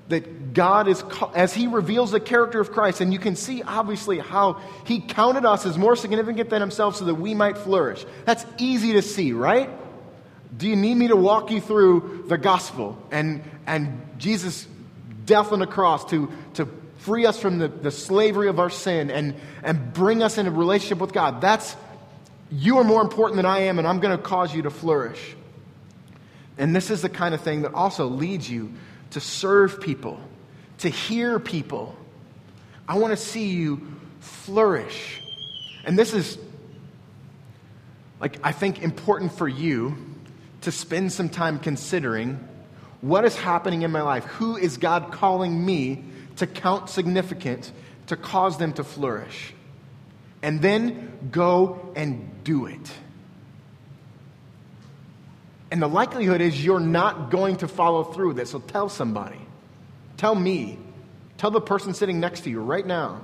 that 0.09 0.53
God 0.53 0.88
is, 0.88 1.03
as 1.35 1.55
He 1.55 1.66
reveals 1.66 2.11
the 2.11 2.20
character 2.20 2.61
of 2.61 2.72
Christ, 2.72 3.00
and 3.00 3.12
you 3.12 3.18
can 3.18 3.37
see 3.37 3.62
obviously 3.62 4.18
how 4.18 4.61
He 4.85 5.00
counted 5.00 5.44
us 5.44 5.64
as 5.64 5.79
more 5.79 5.96
significant 5.96 6.50
than 6.50 6.61
Himself 6.61 6.96
so 6.96 7.07
that 7.07 7.14
we 7.14 7.35
might 7.35 7.57
flourish. 7.57 8.05
That's 8.24 8.44
easy 8.59 8.94
to 8.94 9.03
see, 9.03 9.33
right? 9.33 9.70
Do 10.57 10.68
you 10.68 10.77
need 10.77 10.94
me 10.94 11.09
to 11.09 11.16
walk 11.16 11.50
you 11.50 11.61
through 11.61 12.24
the 12.29 12.38
gospel 12.38 13.00
and, 13.11 13.42
and 13.66 14.03
Jesus' 14.18 14.66
death 15.24 15.53
on 15.53 15.59
the 15.59 15.66
cross 15.66 16.05
to, 16.11 16.31
to 16.55 16.68
free 16.98 17.27
us 17.27 17.38
from 17.38 17.59
the, 17.59 17.68
the 17.68 17.90
slavery 17.90 18.48
of 18.48 18.59
our 18.61 18.70
sin 18.70 19.11
and, 19.11 19.35
and 19.62 19.92
bring 19.92 20.22
us 20.22 20.38
in 20.38 20.46
a 20.46 20.50
relationship 20.50 20.98
with 20.98 21.12
God? 21.12 21.40
That's, 21.40 21.74
you 22.56 22.78
are 22.78 22.84
more 22.84 23.02
important 23.02 23.36
than 23.36 23.46
I 23.46 23.60
am, 23.60 23.78
and 23.78 23.88
I'm 23.88 23.98
going 23.98 24.16
to 24.16 24.22
cause 24.22 24.54
you 24.54 24.62
to 24.62 24.70
flourish. 24.70 25.34
And 26.56 26.74
this 26.74 26.88
is 26.88 27.02
the 27.02 27.08
kind 27.08 27.34
of 27.34 27.40
thing 27.40 27.62
that 27.62 27.74
also 27.74 28.06
leads 28.06 28.48
you 28.48 28.72
to 29.10 29.20
serve 29.20 29.80
people, 29.80 30.20
to 30.78 30.88
hear 30.88 31.40
people. 31.40 31.96
I 32.86 32.98
want 32.98 33.10
to 33.10 33.16
see 33.16 33.48
you 33.48 33.80
flourish. 34.20 35.20
And 35.84 35.98
this 35.98 36.14
is, 36.14 36.38
like, 38.20 38.38
I 38.44 38.52
think 38.52 38.82
important 38.82 39.32
for 39.32 39.48
you 39.48 39.96
to 40.60 40.70
spend 40.70 41.12
some 41.12 41.28
time 41.28 41.58
considering 41.58 42.48
what 43.00 43.24
is 43.24 43.34
happening 43.34 43.82
in 43.82 43.90
my 43.90 44.02
life. 44.02 44.24
Who 44.24 44.56
is 44.56 44.76
God 44.76 45.10
calling 45.10 45.66
me 45.66 46.04
to 46.36 46.46
count 46.46 46.88
significant 46.88 47.72
to 48.06 48.16
cause 48.16 48.58
them 48.58 48.72
to 48.74 48.84
flourish? 48.84 49.52
And 50.44 50.61
then 50.61 51.30
go 51.33 51.90
and 51.96 52.44
do 52.44 52.66
it. 52.66 52.92
And 55.70 55.80
the 55.80 55.88
likelihood 55.88 56.42
is 56.42 56.62
you're 56.62 56.78
not 56.78 57.30
going 57.30 57.57
to 57.57 57.66
follow 57.66 58.04
through 58.04 58.28
with 58.28 58.38
it. 58.40 58.48
So 58.48 58.59
tell 58.59 58.90
somebody. 58.90 59.40
Tell 60.18 60.35
me. 60.35 60.78
Tell 61.38 61.50
the 61.50 61.62
person 61.62 61.94
sitting 61.94 62.20
next 62.20 62.42
to 62.42 62.50
you 62.50 62.61
right 62.61 62.87
now. 62.87 63.22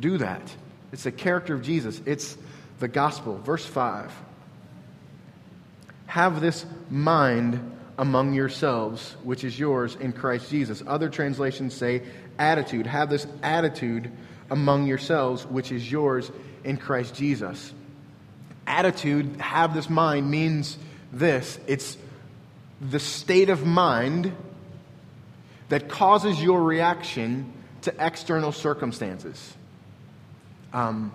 Do 0.00 0.16
that. 0.16 0.40
It's 0.92 1.02
the 1.02 1.12
character 1.12 1.54
of 1.54 1.62
Jesus, 1.62 2.00
it's 2.06 2.38
the 2.78 2.88
gospel. 2.88 3.36
Verse 3.36 3.66
5 3.66 4.10
Have 6.06 6.40
this 6.40 6.64
mind 6.88 7.76
among 7.98 8.32
yourselves, 8.32 9.14
which 9.22 9.44
is 9.44 9.58
yours 9.58 9.94
in 9.94 10.14
Christ 10.14 10.48
Jesus. 10.48 10.82
Other 10.86 11.10
translations 11.10 11.74
say 11.74 12.02
attitude. 12.38 12.86
Have 12.86 13.10
this 13.10 13.26
attitude 13.42 14.10
among 14.52 14.86
yourselves, 14.86 15.44
which 15.46 15.72
is 15.72 15.90
yours 15.90 16.30
in 16.62 16.76
Christ 16.76 17.16
Jesus 17.16 17.72
attitude, 18.66 19.40
have 19.40 19.74
this 19.74 19.90
mind, 19.90 20.30
means 20.30 20.78
this 21.12 21.58
it's 21.66 21.96
the 22.80 22.98
state 22.98 23.48
of 23.48 23.64
mind 23.64 24.32
that 25.68 25.88
causes 25.88 26.42
your 26.42 26.62
reaction 26.62 27.52
to 27.82 27.94
external 27.98 28.52
circumstances. 28.52 29.54
Um, 30.72 31.12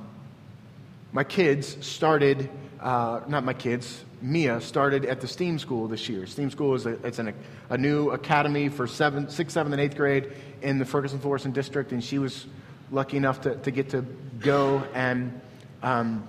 my 1.12 1.24
kids 1.24 1.78
started, 1.86 2.50
uh, 2.80 3.22
not 3.28 3.44
my 3.44 3.54
kids, 3.54 4.04
Mia 4.22 4.62
started 4.62 5.06
at 5.06 5.22
the 5.22 5.28
STEAM 5.28 5.60
school 5.60 5.88
this 5.88 6.10
year. 6.10 6.26
STEAM 6.26 6.50
school 6.50 6.74
is 6.74 6.86
a, 6.86 6.94
it's 7.06 7.20
an, 7.20 7.34
a 7.70 7.78
new 7.78 8.10
academy 8.12 8.70
for 8.70 8.88
seven, 8.88 9.30
sixth, 9.30 9.54
seventh, 9.54 9.74
and 9.74 9.82
eighth 9.82 9.96
grade 9.96 10.32
in 10.62 10.80
the 10.80 10.86
Ferguson 10.86 11.20
Florissant 11.20 11.54
district, 11.54 11.92
and 11.92 12.04
she 12.04 12.18
was 12.18 12.48
lucky 12.92 13.18
enough 13.18 13.42
to, 13.42 13.56
to 13.56 13.72
get 13.72 13.90
to 13.90 14.02
go, 14.40 14.84
and 14.94 15.40
um, 15.84 16.28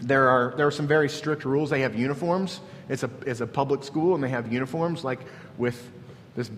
there, 0.00 0.28
are, 0.28 0.54
there 0.56 0.66
are 0.66 0.70
some 0.70 0.86
very 0.86 1.08
strict 1.08 1.44
rules. 1.44 1.70
They 1.70 1.80
have 1.80 1.94
uniforms. 1.94 2.60
It's 2.88 3.02
a, 3.02 3.10
it's 3.26 3.40
a 3.40 3.46
public 3.46 3.84
school, 3.84 4.14
and 4.14 4.22
they 4.22 4.28
have 4.28 4.52
uniforms, 4.52 5.04
like 5.04 5.20
with 5.58 5.90
this 6.36 6.50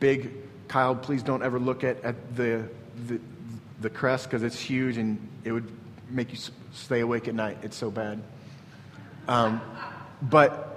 big, 0.00 0.32
Kyle, 0.68 0.96
please 0.96 1.22
don't 1.22 1.42
ever 1.42 1.58
look 1.58 1.84
at, 1.84 2.02
at 2.02 2.36
the, 2.36 2.68
the, 3.06 3.20
the 3.80 3.90
crest 3.90 4.24
because 4.24 4.42
it's 4.42 4.58
huge 4.58 4.96
and 4.96 5.18
it 5.44 5.52
would 5.52 5.70
make 6.10 6.32
you 6.32 6.38
stay 6.72 7.00
awake 7.00 7.28
at 7.28 7.34
night. 7.34 7.58
It's 7.62 7.76
so 7.76 7.90
bad. 7.90 8.22
Um, 9.28 9.60
but 10.20 10.68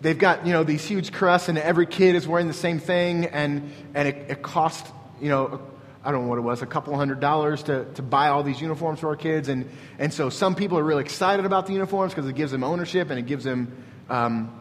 they've 0.00 0.18
got, 0.18 0.46
you 0.46 0.52
know, 0.52 0.64
these 0.64 0.84
huge 0.84 1.12
crests, 1.12 1.48
and 1.48 1.58
every 1.58 1.86
kid 1.86 2.14
is 2.14 2.26
wearing 2.26 2.48
the 2.48 2.54
same 2.54 2.78
thing, 2.78 3.26
and, 3.26 3.70
and 3.94 4.08
it, 4.08 4.16
it 4.28 4.42
costs, 4.42 4.90
you 5.20 5.28
know, 5.28 5.60
I 6.02 6.12
don't 6.12 6.22
know 6.22 6.28
what 6.28 6.38
it 6.38 6.42
was, 6.42 6.62
a 6.62 6.66
couple 6.66 6.96
hundred 6.96 7.20
dollars 7.20 7.62
to, 7.64 7.84
to 7.94 8.02
buy 8.02 8.28
all 8.28 8.42
these 8.42 8.60
uniforms 8.60 9.00
for 9.00 9.08
our 9.08 9.16
kids. 9.16 9.48
And, 9.48 9.68
and 9.98 10.12
so 10.12 10.30
some 10.30 10.54
people 10.54 10.78
are 10.78 10.84
really 10.84 11.02
excited 11.02 11.44
about 11.44 11.66
the 11.66 11.74
uniforms 11.74 12.14
because 12.14 12.28
it 12.28 12.36
gives 12.36 12.52
them 12.52 12.64
ownership 12.64 13.10
and 13.10 13.18
it 13.18 13.26
gives 13.26 13.44
them, 13.44 13.84
um, 14.08 14.58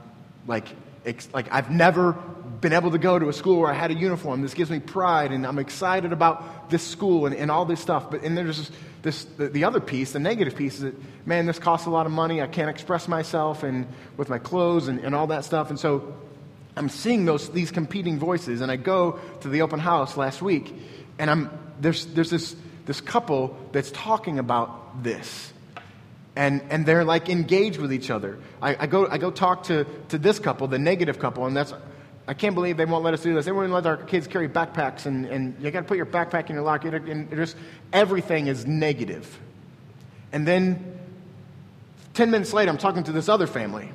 like, 0.48 0.68
ex- 1.06 1.30
like, 1.34 1.52
I've 1.52 1.72
never 1.72 2.14
been 2.60 2.74
able 2.74 2.92
to 2.92 2.98
go 2.98 3.18
to 3.18 3.30
a 3.30 3.34
school 3.34 3.62
where 3.62 3.72
I 3.72 3.74
had 3.74 3.90
a 3.90 3.94
uniform. 3.94 4.42
This 4.42 4.54
gives 4.54 4.70
me 4.70 4.80
pride 4.80 5.32
and 5.32 5.48
I'm 5.48 5.60
excited 5.60 6.12
about 6.12 6.70
this 6.70 6.84
school 6.84 7.26
and, 7.26 7.34
and 7.34 7.50
all 7.50 7.64
this 7.64 7.80
stuff. 7.80 8.12
But, 8.12 8.24
and 8.24 8.38
there's 8.38 8.58
this, 8.58 8.72
this 9.02 9.24
the, 9.24 9.48
the 9.48 9.64
other 9.64 9.80
piece, 9.80 10.12
the 10.12 10.20
negative 10.20 10.58
piece 10.58 10.76
is 10.76 10.82
that, 10.82 10.96
man, 11.26 11.46
this 11.46 11.58
costs 11.58 11.88
a 11.88 11.90
lot 11.90 12.06
of 12.06 12.12
money. 12.12 12.42
I 12.42 12.48
can't 12.48 12.70
express 12.70 13.08
myself 13.08 13.64
and 13.64 13.88
with 14.18 14.28
my 14.28 14.40
clothes 14.40 14.90
and, 14.90 15.00
and 15.00 15.16
all 15.16 15.28
that 15.28 15.46
stuff. 15.46 15.70
And 15.70 15.80
so 15.80 16.18
I'm 16.76 16.90
seeing 16.90 17.24
those, 17.24 17.50
these 17.50 17.72
competing 17.72 18.20
voices. 18.20 18.60
And 18.60 18.70
I 18.70 18.76
go 18.76 19.20
to 19.40 19.48
the 19.48 19.62
open 19.62 19.80
house 19.80 20.18
last 20.18 20.42
week 20.42 20.74
and 21.20 21.30
I'm, 21.30 21.50
there's, 21.80 22.06
there's 22.08 22.30
this, 22.30 22.56
this 22.86 23.02
couple 23.02 23.56
that's 23.72 23.92
talking 23.92 24.40
about 24.40 25.04
this. 25.04 25.54
And, 26.36 26.62
and 26.70 26.86
they're 26.86 27.04
like 27.04 27.30
engaged 27.30 27.78
with 27.80 27.92
each 27.92 28.10
other. 28.10 28.40
I, 28.62 28.84
I, 28.84 28.88
go, 28.88 29.08
I 29.08 29.18
go 29.18 29.30
talk 29.30 29.64
to, 29.64 29.86
to 30.08 30.18
this 30.18 30.40
couple, 30.40 30.68
the 30.68 30.80
negative 30.80 31.20
couple, 31.20 31.46
and 31.46 31.56
that's, 31.56 31.74
I 32.28 32.34
can't 32.34 32.56
believe 32.56 32.78
they 32.78 32.86
won't 32.86 33.04
let 33.04 33.14
us 33.14 33.22
do 33.22 33.34
this. 33.34 33.46
They 33.46 33.52
won't 33.52 33.72
let 33.72 33.86
our 33.86 33.98
kids 33.98 34.28
carry 34.28 34.48
backpacks, 34.48 35.06
and, 35.06 35.26
and 35.26 35.56
you 35.62 35.70
got 35.72 35.82
to 35.82 35.86
put 35.86 35.98
your 35.98 36.06
backpack 36.06 36.50
in 36.50 36.56
your 36.56 36.64
locker, 36.64 36.96
and 36.96 37.30
just 37.32 37.58
everything 37.92 38.48
is 38.48 38.66
negative. 38.66 39.40
And 40.32 40.48
then 40.48 41.00
10 42.14 42.32
minutes 42.32 42.54
later, 42.54 42.72
I'm 42.72 42.78
talking 42.78 43.04
to 43.04 43.12
this 43.12 43.28
other 43.28 43.48
family, 43.48 43.92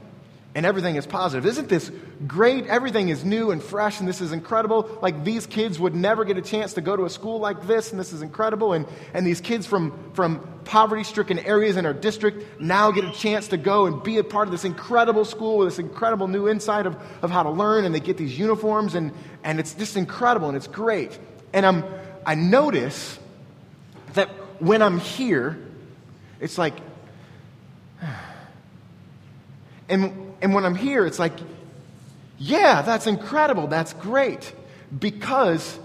and 0.54 0.64
everything 0.64 0.94
is 0.94 1.04
positive. 1.04 1.46
Isn't 1.46 1.68
this 1.68 1.90
great? 2.28 2.66
Everything 2.66 3.08
is 3.08 3.24
new 3.24 3.50
and 3.50 3.60
fresh, 3.60 3.98
and 3.98 4.08
this 4.08 4.20
is 4.20 4.30
incredible. 4.30 4.98
Like 5.02 5.24
these 5.24 5.46
kids 5.46 5.80
would 5.80 5.96
never 5.96 6.24
get 6.24 6.38
a 6.38 6.42
chance 6.42 6.74
to 6.74 6.80
go 6.80 6.96
to 6.96 7.04
a 7.04 7.10
school 7.10 7.40
like 7.40 7.66
this, 7.66 7.90
and 7.90 7.98
this 7.98 8.12
is 8.12 8.22
incredible. 8.22 8.72
And, 8.72 8.86
and 9.12 9.26
these 9.26 9.40
kids 9.40 9.66
from, 9.66 10.12
from 10.14 10.46
poverty 10.64 11.02
stricken 11.02 11.40
areas 11.40 11.76
in 11.76 11.84
our 11.86 11.92
district 11.92 12.60
now 12.60 12.92
get 12.92 13.04
a 13.04 13.10
chance 13.10 13.48
to 13.48 13.56
go 13.56 13.86
and 13.86 14.00
be 14.04 14.18
a 14.18 14.24
part 14.24 14.46
of 14.46 14.52
this 14.52 14.64
incredible 14.64 15.24
school 15.24 15.58
with 15.58 15.68
this 15.68 15.80
incredible 15.80 16.28
new 16.28 16.48
insight 16.48 16.86
of, 16.86 16.96
of 17.22 17.32
how 17.32 17.42
to 17.42 17.50
learn, 17.50 17.84
and 17.84 17.92
they 17.92 18.00
get 18.00 18.16
these 18.16 18.38
uniforms, 18.38 18.94
and, 18.94 19.12
and 19.42 19.58
it's 19.58 19.74
just 19.74 19.96
incredible, 19.96 20.46
and 20.46 20.56
it's 20.56 20.68
great. 20.68 21.18
And 21.52 21.66
I'm, 21.66 21.84
I 22.24 22.36
notice 22.36 23.18
that 24.12 24.28
when 24.60 24.82
I'm 24.82 25.00
here, 25.00 25.58
it's 26.40 26.58
like, 26.58 26.74
and 29.88 30.23
and 30.44 30.52
when 30.52 30.66
I'm 30.66 30.74
here, 30.74 31.07
it's 31.07 31.18
like, 31.18 31.33
yeah, 32.37 32.83
that's 32.83 33.07
incredible. 33.07 33.66
That's 33.66 33.94
great. 33.94 34.52
Because 34.96 35.78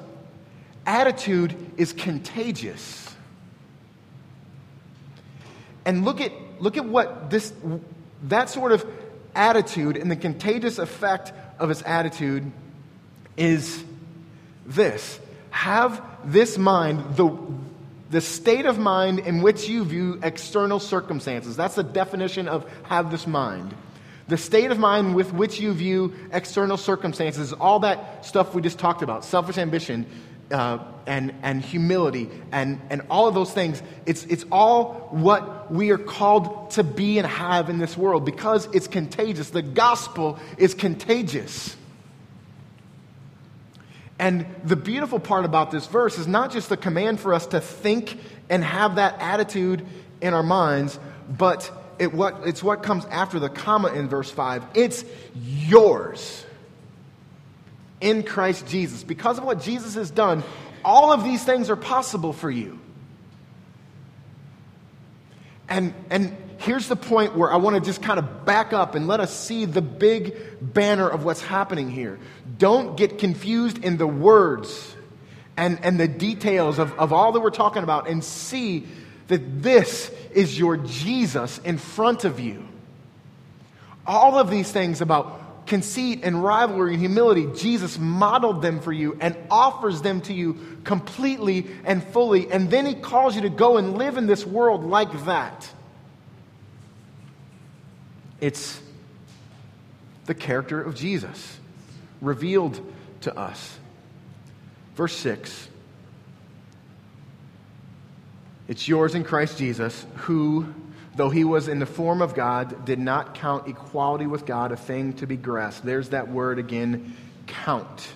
attitude 0.86 1.56
is 1.78 1.94
contagious. 1.94 3.10
And 5.86 6.04
look 6.04 6.20
at, 6.20 6.34
look 6.60 6.76
at 6.76 6.84
what 6.84 7.30
this, 7.30 7.54
that 8.24 8.50
sort 8.50 8.74
of 8.74 8.86
attitude 9.34 9.96
and 9.96 10.12
the 10.12 10.18
contagious 10.18 10.78
effect 10.78 11.32
of 11.58 11.72
its 11.72 11.82
attitude 11.86 12.52
is 13.38 13.82
this. 14.66 15.22
Have 15.52 16.04
this 16.26 16.58
mind, 16.58 17.16
the, 17.16 17.34
the 18.10 18.20
state 18.20 18.66
of 18.66 18.78
mind 18.78 19.20
in 19.20 19.42
which 19.42 19.70
you 19.70 19.86
view 19.86 20.20
external 20.22 20.82
circumstances. 20.82 21.56
That's 21.56 21.76
the 21.76 21.84
definition 21.84 22.50
of 22.50 22.70
have 22.84 23.10
this 23.10 23.26
mind. 23.26 23.74
The 24.30 24.38
state 24.38 24.70
of 24.70 24.78
mind 24.78 25.16
with 25.16 25.34
which 25.34 25.60
you 25.60 25.74
view 25.74 26.14
external 26.32 26.78
circumstances, 26.78 27.52
all 27.52 27.80
that 27.80 28.24
stuff 28.24 28.54
we 28.54 28.62
just 28.62 28.78
talked 28.78 29.02
about, 29.02 29.26
selfish 29.26 29.58
ambition 29.58 30.06
uh, 30.52 30.78
and, 31.08 31.34
and 31.42 31.64
humility 31.64 32.30
and, 32.52 32.80
and 32.92 33.02
all 33.10 33.28
of 33.28 33.34
those 33.34 33.52
things, 33.52 33.82
it's, 34.06 34.26
it's 34.26 34.46
all 34.52 35.08
what 35.10 35.74
we 35.74 35.90
are 35.90 35.98
called 35.98 36.70
to 36.72 36.84
be 36.84 37.18
and 37.18 37.26
have 37.26 37.72
in 37.72 37.80
this 37.80 37.98
world 37.98 38.24
because 38.24 38.68
it's 38.72 38.88
contagious. 38.88 39.50
The 39.50 39.64
gospel 39.64 40.38
is 40.60 40.76
contagious. 40.76 41.76
And 44.20 44.46
the 44.64 44.76
beautiful 44.76 45.20
part 45.20 45.44
about 45.44 45.72
this 45.72 45.88
verse 45.88 46.20
is 46.20 46.28
not 46.28 46.52
just 46.52 46.70
the 46.70 46.78
command 46.78 47.20
for 47.20 47.34
us 47.34 47.48
to 47.48 47.60
think 47.60 48.20
and 48.48 48.64
have 48.64 48.98
that 48.98 49.16
attitude 49.20 49.88
in 50.22 50.36
our 50.36 50.44
minds, 50.44 51.00
but 51.28 51.72
it 52.00 52.14
what, 52.14 52.48
it's 52.48 52.64
what 52.64 52.82
comes 52.82 53.06
after 53.06 53.40
the 53.40 53.50
comma 53.50 53.90
in 53.90 54.08
verse 54.08 54.32
5. 54.32 54.64
It's 54.74 55.04
yours 55.36 56.46
in 58.02 58.24
Christ 58.24 58.68
Jesus. 58.68 59.04
Because 59.04 59.38
of 59.38 59.44
what 59.44 59.62
Jesus 59.62 59.96
has 59.96 60.10
done, 60.10 60.44
all 60.84 61.12
of 61.12 61.24
these 61.24 61.44
things 61.44 61.70
are 61.70 61.76
possible 61.76 62.34
for 62.34 62.50
you. 62.50 62.80
And, 65.68 65.94
and 66.10 66.36
here's 66.60 66.88
the 66.88 66.96
point 66.96 67.36
where 67.36 67.52
I 67.52 67.58
want 67.58 67.76
to 67.76 67.82
just 67.82 68.02
kind 68.02 68.18
of 68.18 68.46
back 68.46 68.74
up 68.74 68.96
and 68.96 69.08
let 69.08 69.20
us 69.20 69.38
see 69.38 69.66
the 69.66 69.82
big 69.82 70.36
banner 70.62 71.08
of 71.08 71.24
what's 71.24 71.42
happening 71.42 71.92
here. 71.92 72.18
Don't 72.58 72.98
get 72.98 73.20
confused 73.20 73.84
in 73.84 73.98
the 73.98 74.08
words 74.08 74.96
and, 75.58 75.84
and 75.84 76.00
the 76.00 76.08
details 76.08 76.80
of, 76.80 76.98
of 76.98 77.14
all 77.14 77.34
that 77.34 77.42
we're 77.42 77.50
talking 77.50 77.84
about 77.84 78.08
and 78.08 78.24
see 78.24 78.88
that 79.30 79.64
this 79.64 80.12
is 80.34 80.60
your 80.60 80.78
Jesus 80.78 81.60
in 81.60 81.78
front 81.78 82.26
of 82.26 82.40
you. 82.40 82.68
All 84.06 84.38
of 84.38 84.50
these 84.50 84.72
things 84.72 85.02
about 85.02 85.66
conceit 85.68 86.22
and 86.24 86.44
rivalry 86.44 86.94
and 86.94 87.00
humility, 87.00 87.48
Jesus 87.56 87.98
modeled 87.98 88.62
them 88.62 88.82
for 88.82 88.92
you 88.92 89.18
and 89.22 89.38
offers 89.50 90.02
them 90.02 90.22
to 90.22 90.34
you 90.34 90.58
completely 90.84 91.68
and 91.86 92.04
fully. 92.04 92.52
And 92.52 92.70
then 92.70 92.86
he 92.86 92.96
calls 92.96 93.36
you 93.36 93.44
to 93.44 93.50
go 93.50 93.78
and 93.78 93.98
live 93.98 94.18
in 94.18 94.26
this 94.26 94.46
world 94.46 94.84
like 94.84 95.26
that. 95.26 95.70
It's 98.42 98.82
the 100.26 100.34
character 100.34 100.82
of 100.82 100.96
Jesus 100.96 101.60
revealed 102.20 102.80
to 103.22 103.38
us. 103.38 103.78
Verse 104.96 105.16
6 105.16 105.70
It's 108.70 108.88
yours 108.88 109.16
in 109.16 109.24
Christ 109.24 109.58
Jesus, 109.58 110.06
who, 110.16 110.72
though 111.16 111.32
he 111.32 111.44
was 111.44 111.68
in 111.68 111.80
the 111.80 111.88
form 111.88 112.22
of 112.22 112.36
God, 112.36 112.86
did 112.86 113.00
not 113.00 113.34
count 113.34 113.68
equality 113.68 114.28
with 114.28 114.46
God 114.46 114.72
a 114.72 114.78
thing 114.78 115.14
to 115.14 115.26
be 115.26 115.38
grasped. 115.38 115.84
There's 115.84 116.10
that 116.10 116.30
word 116.30 116.60
again 116.60 117.16
count. 117.48 118.14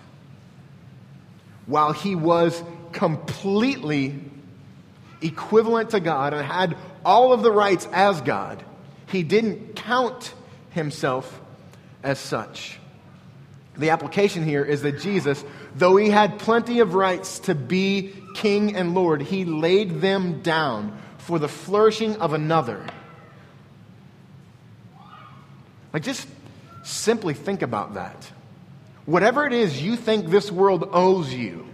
While 1.65 1.91
he 1.91 2.13
was 2.13 2.61
completely 2.91 4.13
equivalent 5.23 5.89
to 5.89 5.99
God 5.99 6.35
and 6.35 6.45
had 6.45 6.77
all 7.03 7.33
of 7.33 7.41
the 7.41 7.51
rights 7.51 7.87
as 7.91 8.21
God, 8.21 8.63
he 9.07 9.23
didn't 9.23 9.75
count 9.75 10.35
himself 10.69 11.41
as 12.03 12.19
such. 12.19 12.77
The 13.75 13.89
application 13.89 14.43
here 14.43 14.63
is 14.63 14.83
that 14.83 14.99
Jesus, 14.99 15.43
though 15.75 15.95
he 15.95 16.11
had 16.11 16.37
plenty 16.37 16.79
of 16.79 16.93
rights 16.93 17.39
to 17.39 17.55
be 17.55 18.13
king 18.33 18.75
and 18.75 18.93
Lord, 18.93 19.21
he 19.21 19.45
laid 19.45 20.01
them 20.01 20.41
down 20.41 20.97
for 21.17 21.39
the 21.39 21.47
flourishing 21.47 22.17
of 22.17 22.33
another. 22.33 22.85
Like, 25.93 26.03
just 26.03 26.27
simply 26.83 27.33
think 27.33 27.61
about 27.61 27.93
that. 27.93 28.31
Whatever 29.05 29.45
it 29.45 29.53
is 29.53 29.81
you 29.81 29.95
think 29.95 30.27
this 30.27 30.51
world 30.51 30.89
owes 30.91 31.33
you, 31.33 31.67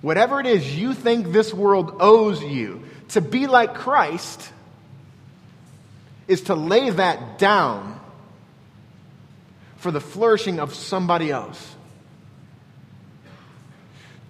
whatever 0.00 0.40
it 0.40 0.46
is 0.46 0.76
you 0.76 0.94
think 0.94 1.32
this 1.32 1.54
world 1.54 1.96
owes 2.00 2.42
you, 2.42 2.82
to 3.10 3.20
be 3.20 3.46
like 3.46 3.74
Christ 3.74 4.50
is 6.26 6.42
to 6.42 6.54
lay 6.54 6.90
that 6.90 7.38
down 7.38 8.00
for 9.76 9.90
the 9.90 10.00
flourishing 10.00 10.60
of 10.60 10.74
somebody 10.74 11.30
else 11.30 11.74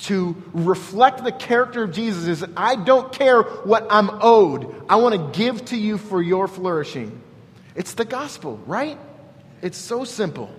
to 0.02 0.42
reflect 0.52 1.22
the 1.24 1.32
character 1.32 1.84
of 1.84 1.92
Jesus 1.92 2.26
is 2.26 2.44
I 2.56 2.76
don't 2.76 3.12
care 3.12 3.42
what 3.42 3.86
I'm 3.90 4.10
owed. 4.20 4.84
I 4.88 4.96
want 4.96 5.14
to 5.14 5.38
give 5.38 5.64
to 5.66 5.76
you 5.76 5.98
for 5.98 6.20
your 6.20 6.48
flourishing. 6.48 7.20
It's 7.74 7.94
the 7.94 8.04
gospel, 8.04 8.60
right? 8.66 8.98
It's 9.60 9.78
so 9.78 10.04
simple. 10.04 10.52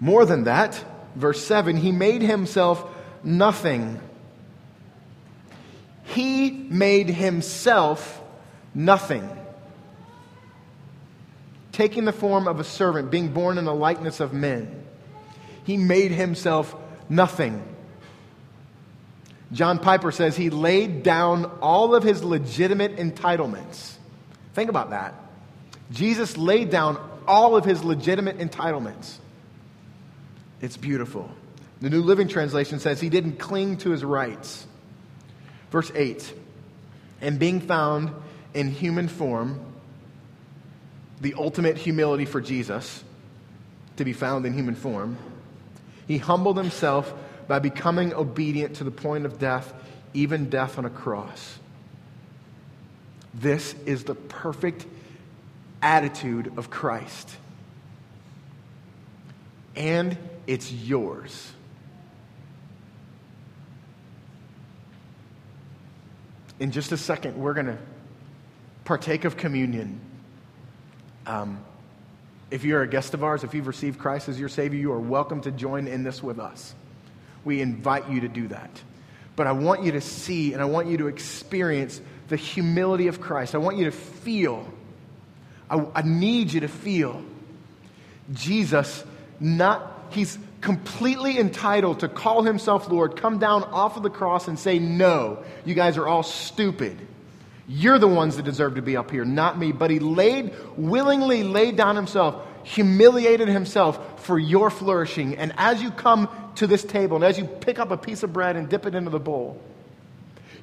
More 0.00 0.24
than 0.24 0.44
that, 0.44 0.82
verse 1.14 1.44
7 1.44 1.76
He 1.76 1.92
made 1.92 2.22
himself 2.22 2.84
nothing 3.22 4.00
He 6.08 6.50
made 6.50 7.08
himself 7.10 8.20
nothing. 8.74 9.28
Taking 11.72 12.06
the 12.06 12.12
form 12.12 12.48
of 12.48 12.58
a 12.60 12.64
servant, 12.64 13.10
being 13.10 13.28
born 13.28 13.58
in 13.58 13.64
the 13.64 13.74
likeness 13.74 14.18
of 14.18 14.32
men, 14.32 14.84
he 15.64 15.76
made 15.76 16.10
himself 16.10 16.74
nothing. 17.08 17.62
John 19.52 19.78
Piper 19.78 20.12
says 20.12 20.36
he 20.36 20.50
laid 20.50 21.02
down 21.02 21.46
all 21.62 21.94
of 21.94 22.02
his 22.02 22.22
legitimate 22.22 22.96
entitlements. 22.96 23.94
Think 24.54 24.68
about 24.68 24.90
that. 24.90 25.14
Jesus 25.90 26.36
laid 26.36 26.70
down 26.70 26.98
all 27.26 27.56
of 27.56 27.64
his 27.64 27.82
legitimate 27.82 28.38
entitlements. 28.38 29.16
It's 30.60 30.76
beautiful. 30.76 31.30
The 31.80 31.90
New 31.90 32.02
Living 32.02 32.28
Translation 32.28 32.80
says 32.80 33.00
he 33.00 33.08
didn't 33.08 33.38
cling 33.38 33.78
to 33.78 33.90
his 33.90 34.04
rights. 34.04 34.66
Verse 35.70 35.92
8 35.94 36.34
And 37.20 37.38
being 37.38 37.60
found 37.60 38.12
in 38.54 38.70
human 38.70 39.08
form, 39.08 39.60
the 41.20 41.34
ultimate 41.34 41.76
humility 41.76 42.24
for 42.24 42.40
Jesus, 42.40 43.04
to 43.96 44.04
be 44.04 44.12
found 44.12 44.46
in 44.46 44.54
human 44.54 44.74
form, 44.74 45.16
he 46.08 46.18
humbled 46.18 46.56
himself 46.56 47.14
by 47.46 47.58
becoming 47.58 48.14
obedient 48.14 48.76
to 48.76 48.84
the 48.84 48.90
point 48.90 49.26
of 49.26 49.38
death, 49.38 49.72
even 50.14 50.48
death 50.48 50.78
on 50.78 50.86
a 50.86 50.90
cross. 50.90 51.58
This 53.34 53.74
is 53.86 54.04
the 54.04 54.14
perfect 54.14 54.86
attitude 55.82 56.52
of 56.56 56.70
Christ. 56.70 57.36
And 59.76 60.16
it's 60.46 60.72
yours. 60.72 61.52
In 66.58 66.72
just 66.72 66.90
a 66.90 66.96
second, 66.96 67.36
we're 67.36 67.54
going 67.54 67.66
to 67.66 67.78
partake 68.84 69.24
of 69.24 69.36
communion. 69.36 70.00
Um, 71.26 71.62
if 72.50 72.64
you're 72.64 72.82
a 72.82 72.88
guest 72.88 73.14
of 73.14 73.22
ours, 73.22 73.44
if 73.44 73.54
you've 73.54 73.66
received 73.66 73.98
Christ 73.98 74.28
as 74.28 74.40
your 74.40 74.48
Savior, 74.48 74.78
you 74.80 74.92
are 74.92 75.00
welcome 75.00 75.40
to 75.42 75.50
join 75.50 75.86
in 75.86 76.02
this 76.02 76.22
with 76.22 76.38
us. 76.38 76.74
We 77.44 77.60
invite 77.60 78.08
you 78.08 78.22
to 78.22 78.28
do 78.28 78.48
that. 78.48 78.70
But 79.36 79.46
I 79.46 79.52
want 79.52 79.84
you 79.84 79.92
to 79.92 80.00
see 80.00 80.52
and 80.52 80.62
I 80.62 80.64
want 80.64 80.88
you 80.88 80.98
to 80.98 81.06
experience 81.08 82.00
the 82.28 82.36
humility 82.36 83.08
of 83.08 83.20
Christ. 83.20 83.54
I 83.54 83.58
want 83.58 83.76
you 83.76 83.84
to 83.84 83.92
feel, 83.92 84.66
I, 85.70 85.86
I 85.94 86.02
need 86.02 86.52
you 86.52 86.60
to 86.60 86.68
feel 86.68 87.22
Jesus 88.32 89.04
not, 89.40 90.08
he's 90.10 90.38
completely 90.60 91.38
entitled 91.38 92.00
to 92.00 92.08
call 92.08 92.42
himself 92.42 92.88
Lord, 92.88 93.16
come 93.16 93.38
down 93.38 93.62
off 93.64 93.96
of 93.96 94.02
the 94.02 94.10
cross 94.10 94.48
and 94.48 94.58
say, 94.58 94.78
No, 94.78 95.44
you 95.64 95.74
guys 95.74 95.96
are 95.96 96.06
all 96.06 96.22
stupid. 96.22 96.98
You're 97.70 97.98
the 97.98 98.08
ones 98.08 98.36
that 98.36 98.44
deserve 98.44 98.76
to 98.76 98.82
be 98.82 98.96
up 98.96 99.10
here, 99.10 99.26
not 99.26 99.58
me. 99.58 99.72
But 99.72 99.90
he 99.90 99.98
laid, 99.98 100.54
willingly 100.76 101.42
laid 101.42 101.76
down 101.76 101.96
himself, 101.96 102.42
humiliated 102.64 103.46
himself 103.46 104.24
for 104.24 104.38
your 104.38 104.70
flourishing. 104.70 105.36
And 105.36 105.52
as 105.58 105.82
you 105.82 105.90
come 105.90 106.30
to 106.56 106.66
this 106.66 106.82
table 106.82 107.16
and 107.16 107.24
as 107.24 107.38
you 107.38 107.44
pick 107.44 107.78
up 107.78 107.90
a 107.90 107.98
piece 107.98 108.22
of 108.22 108.32
bread 108.32 108.56
and 108.56 108.70
dip 108.70 108.86
it 108.86 108.94
into 108.94 109.10
the 109.10 109.20
bowl, 109.20 109.60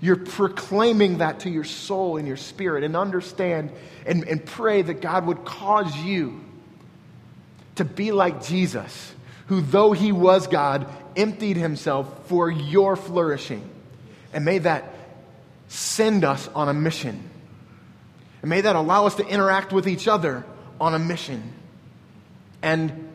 you're 0.02 0.16
proclaiming 0.16 1.20
that 1.20 1.42
to 1.42 1.50
your 1.50 1.64
soul 1.64 2.18
and 2.18 2.28
your 2.28 2.38
spirit 2.38 2.84
and 2.84 2.98
understand 2.98 3.72
and, 4.06 4.28
and 4.28 4.44
pray 4.44 4.82
that 4.82 5.00
God 5.00 5.28
would 5.28 5.46
cause 5.46 5.96
you 5.98 6.42
to 7.76 7.86
be 7.86 8.12
like 8.12 8.44
Jesus, 8.44 9.14
who, 9.48 9.62
though 9.62 9.92
he 9.92 10.12
was 10.12 10.48
God, 10.48 10.88
emptied 11.16 11.58
himself 11.58 12.28
for 12.28 12.50
your 12.50 12.96
flourishing. 12.96 13.70
And 14.34 14.44
may 14.44 14.58
that 14.60 14.95
send 15.68 16.24
us 16.24 16.48
on 16.50 16.70
a 16.70 16.74
mission. 16.74 17.30
And 18.42 18.50
may 18.50 18.62
that 18.62 18.76
allow 18.76 19.06
us 19.06 19.16
to 19.16 19.28
interact 19.28 19.74
with 19.74 19.88
each 19.88 20.08
other 20.08 20.46
on 20.80 20.94
a 20.94 21.00
mission. 21.00 21.54
And 22.62 23.10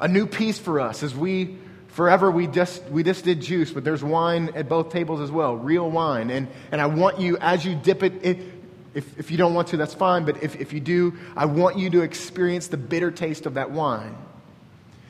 a 0.00 0.08
new 0.08 0.26
peace 0.26 0.58
for 0.58 0.80
us 0.80 1.02
as 1.02 1.14
we 1.14 1.58
forever 1.88 2.30
we 2.30 2.46
just 2.46 2.82
we 2.84 3.02
just 3.02 3.24
did 3.24 3.40
juice 3.40 3.70
but 3.70 3.84
there's 3.84 4.02
wine 4.02 4.50
at 4.54 4.68
both 4.68 4.90
tables 4.90 5.20
as 5.20 5.30
well 5.30 5.56
real 5.56 5.90
wine 5.90 6.30
and 6.30 6.48
and 6.72 6.80
i 6.80 6.86
want 6.86 7.20
you 7.20 7.36
as 7.38 7.64
you 7.64 7.74
dip 7.74 8.02
it 8.02 8.22
in, 8.22 8.52
if, 8.94 9.18
if 9.18 9.30
you 9.30 9.36
don't 9.36 9.54
want 9.54 9.68
to 9.68 9.76
that's 9.76 9.94
fine 9.94 10.24
but 10.24 10.42
if, 10.42 10.56
if 10.56 10.72
you 10.72 10.80
do 10.80 11.16
i 11.36 11.44
want 11.44 11.76
you 11.76 11.90
to 11.90 12.00
experience 12.00 12.68
the 12.68 12.76
bitter 12.76 13.10
taste 13.10 13.44
of 13.44 13.54
that 13.54 13.70
wine 13.70 14.16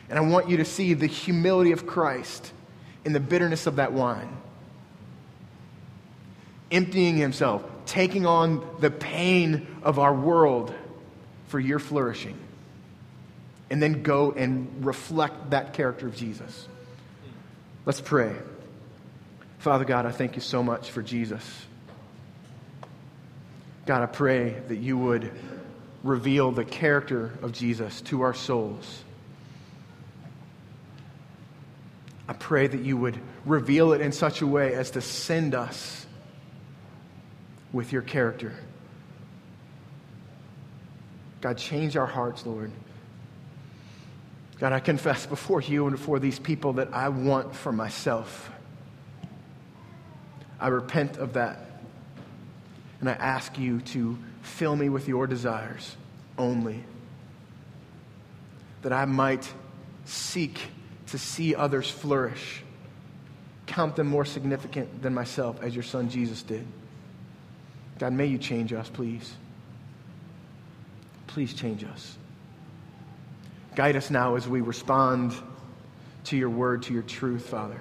and 0.09 0.18
i 0.18 0.22
want 0.22 0.48
you 0.48 0.57
to 0.57 0.64
see 0.64 0.94
the 0.94 1.07
humility 1.07 1.72
of 1.72 1.87
christ 1.87 2.53
in 3.05 3.12
the 3.12 3.20
bitterness 3.20 3.66
of 3.66 3.76
that 3.76 3.92
wine 3.92 4.37
emptying 6.70 7.16
himself, 7.16 7.64
taking 7.87 8.26
on 8.26 8.66
the 8.80 8.90
pain 8.90 9.66
of 9.83 9.98
our 9.98 10.14
world 10.14 10.72
for 11.48 11.59
your 11.59 11.78
flourishing. 11.78 12.38
And 13.70 13.83
then 13.83 14.02
go 14.02 14.33
and 14.33 14.85
reflect 14.85 15.50
that 15.50 15.74
character 15.74 16.06
of 16.06 16.16
Jesus. 16.16 16.68
Let's 17.87 18.00
pray. 18.00 18.35
Father 19.59 19.85
God, 19.85 20.06
I 20.06 20.11
thank 20.11 20.37
you 20.37 20.42
so 20.42 20.62
much 20.62 20.90
for 20.90 21.02
Jesus. 21.02 21.44
God, 23.87 24.02
I 24.02 24.06
pray 24.06 24.56
that 24.68 24.76
you 24.76 24.96
would 24.98 25.30
reveal 26.02 26.50
the 26.50 26.64
character 26.64 27.33
of 27.42 27.52
Jesus 27.52 28.00
to 28.02 28.22
our 28.22 28.35
souls. 28.35 29.04
I 32.28 32.33
pray 32.33 32.66
that 32.66 32.80
you 32.80 32.96
would 32.96 33.18
reveal 33.44 33.92
it 33.92 34.00
in 34.00 34.12
such 34.12 34.40
a 34.40 34.46
way 34.46 34.74
as 34.74 34.92
to 34.92 35.00
send 35.00 35.54
us 35.54 36.06
with 37.72 37.92
your 37.92 38.02
character. 38.02 38.54
God, 41.40 41.56
change 41.56 41.96
our 41.96 42.06
hearts, 42.06 42.44
Lord. 42.44 42.70
God, 44.59 44.72
I 44.72 44.80
confess 44.80 45.24
before 45.24 45.62
you 45.62 45.87
and 45.87 45.96
before 45.96 46.18
these 46.18 46.38
people 46.38 46.74
that 46.74 46.92
I 46.92 47.09
want 47.09 47.54
for 47.54 47.72
myself. 47.72 48.50
I 50.61 50.68
repent 50.68 51.16
of 51.16 51.33
that. 51.33 51.66
And 53.00 53.09
I 53.09 53.14
ask 53.14 53.59
you 53.59 53.80
to 53.80 54.18
fill 54.42 54.76
me 54.76 54.90
with 54.90 55.09
your 55.09 55.26
desires 55.26 55.96
only. 56.37 56.85
That 58.83 58.92
I 58.92 59.06
might 59.06 59.50
seek 60.04 60.61
to 61.06 61.18
see 61.18 61.54
others 61.54 61.90
flourish, 61.90 62.62
count 63.66 63.96
them 63.96 64.06
more 64.06 64.24
significant 64.24 65.02
than 65.02 65.14
myself, 65.14 65.62
as 65.62 65.74
your 65.74 65.83
son 65.83 66.11
Jesus 66.11 66.42
did. 66.42 66.66
God, 68.01 68.15
may 68.15 68.25
you 68.27 68.39
change 68.39 68.73
us, 68.73 68.89
please. 68.89 69.35
Please 71.27 71.53
change 71.53 71.85
us. 71.85 72.17
Guide 73.77 73.95
us 73.95 74.11
now 74.11 74.37
as 74.37 74.49
we 74.49 74.63
respond 74.63 75.35
to 76.25 76.37
your 76.37 76.49
word, 76.49 76.83
to 76.85 76.95
your 76.95 77.03
truth, 77.03 77.47
Father. 77.47 77.79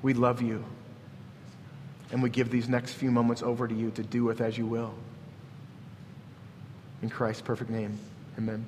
We 0.00 0.14
love 0.14 0.40
you. 0.40 0.64
And 2.10 2.22
we 2.22 2.30
give 2.30 2.50
these 2.50 2.70
next 2.70 2.94
few 2.94 3.10
moments 3.10 3.42
over 3.42 3.68
to 3.68 3.74
you 3.74 3.90
to 3.92 4.02
do 4.02 4.24
with 4.24 4.40
as 4.40 4.56
you 4.56 4.66
will. 4.66 4.94
In 7.02 7.10
Christ's 7.10 7.42
perfect 7.42 7.68
name, 7.68 7.98
amen. 8.38 8.64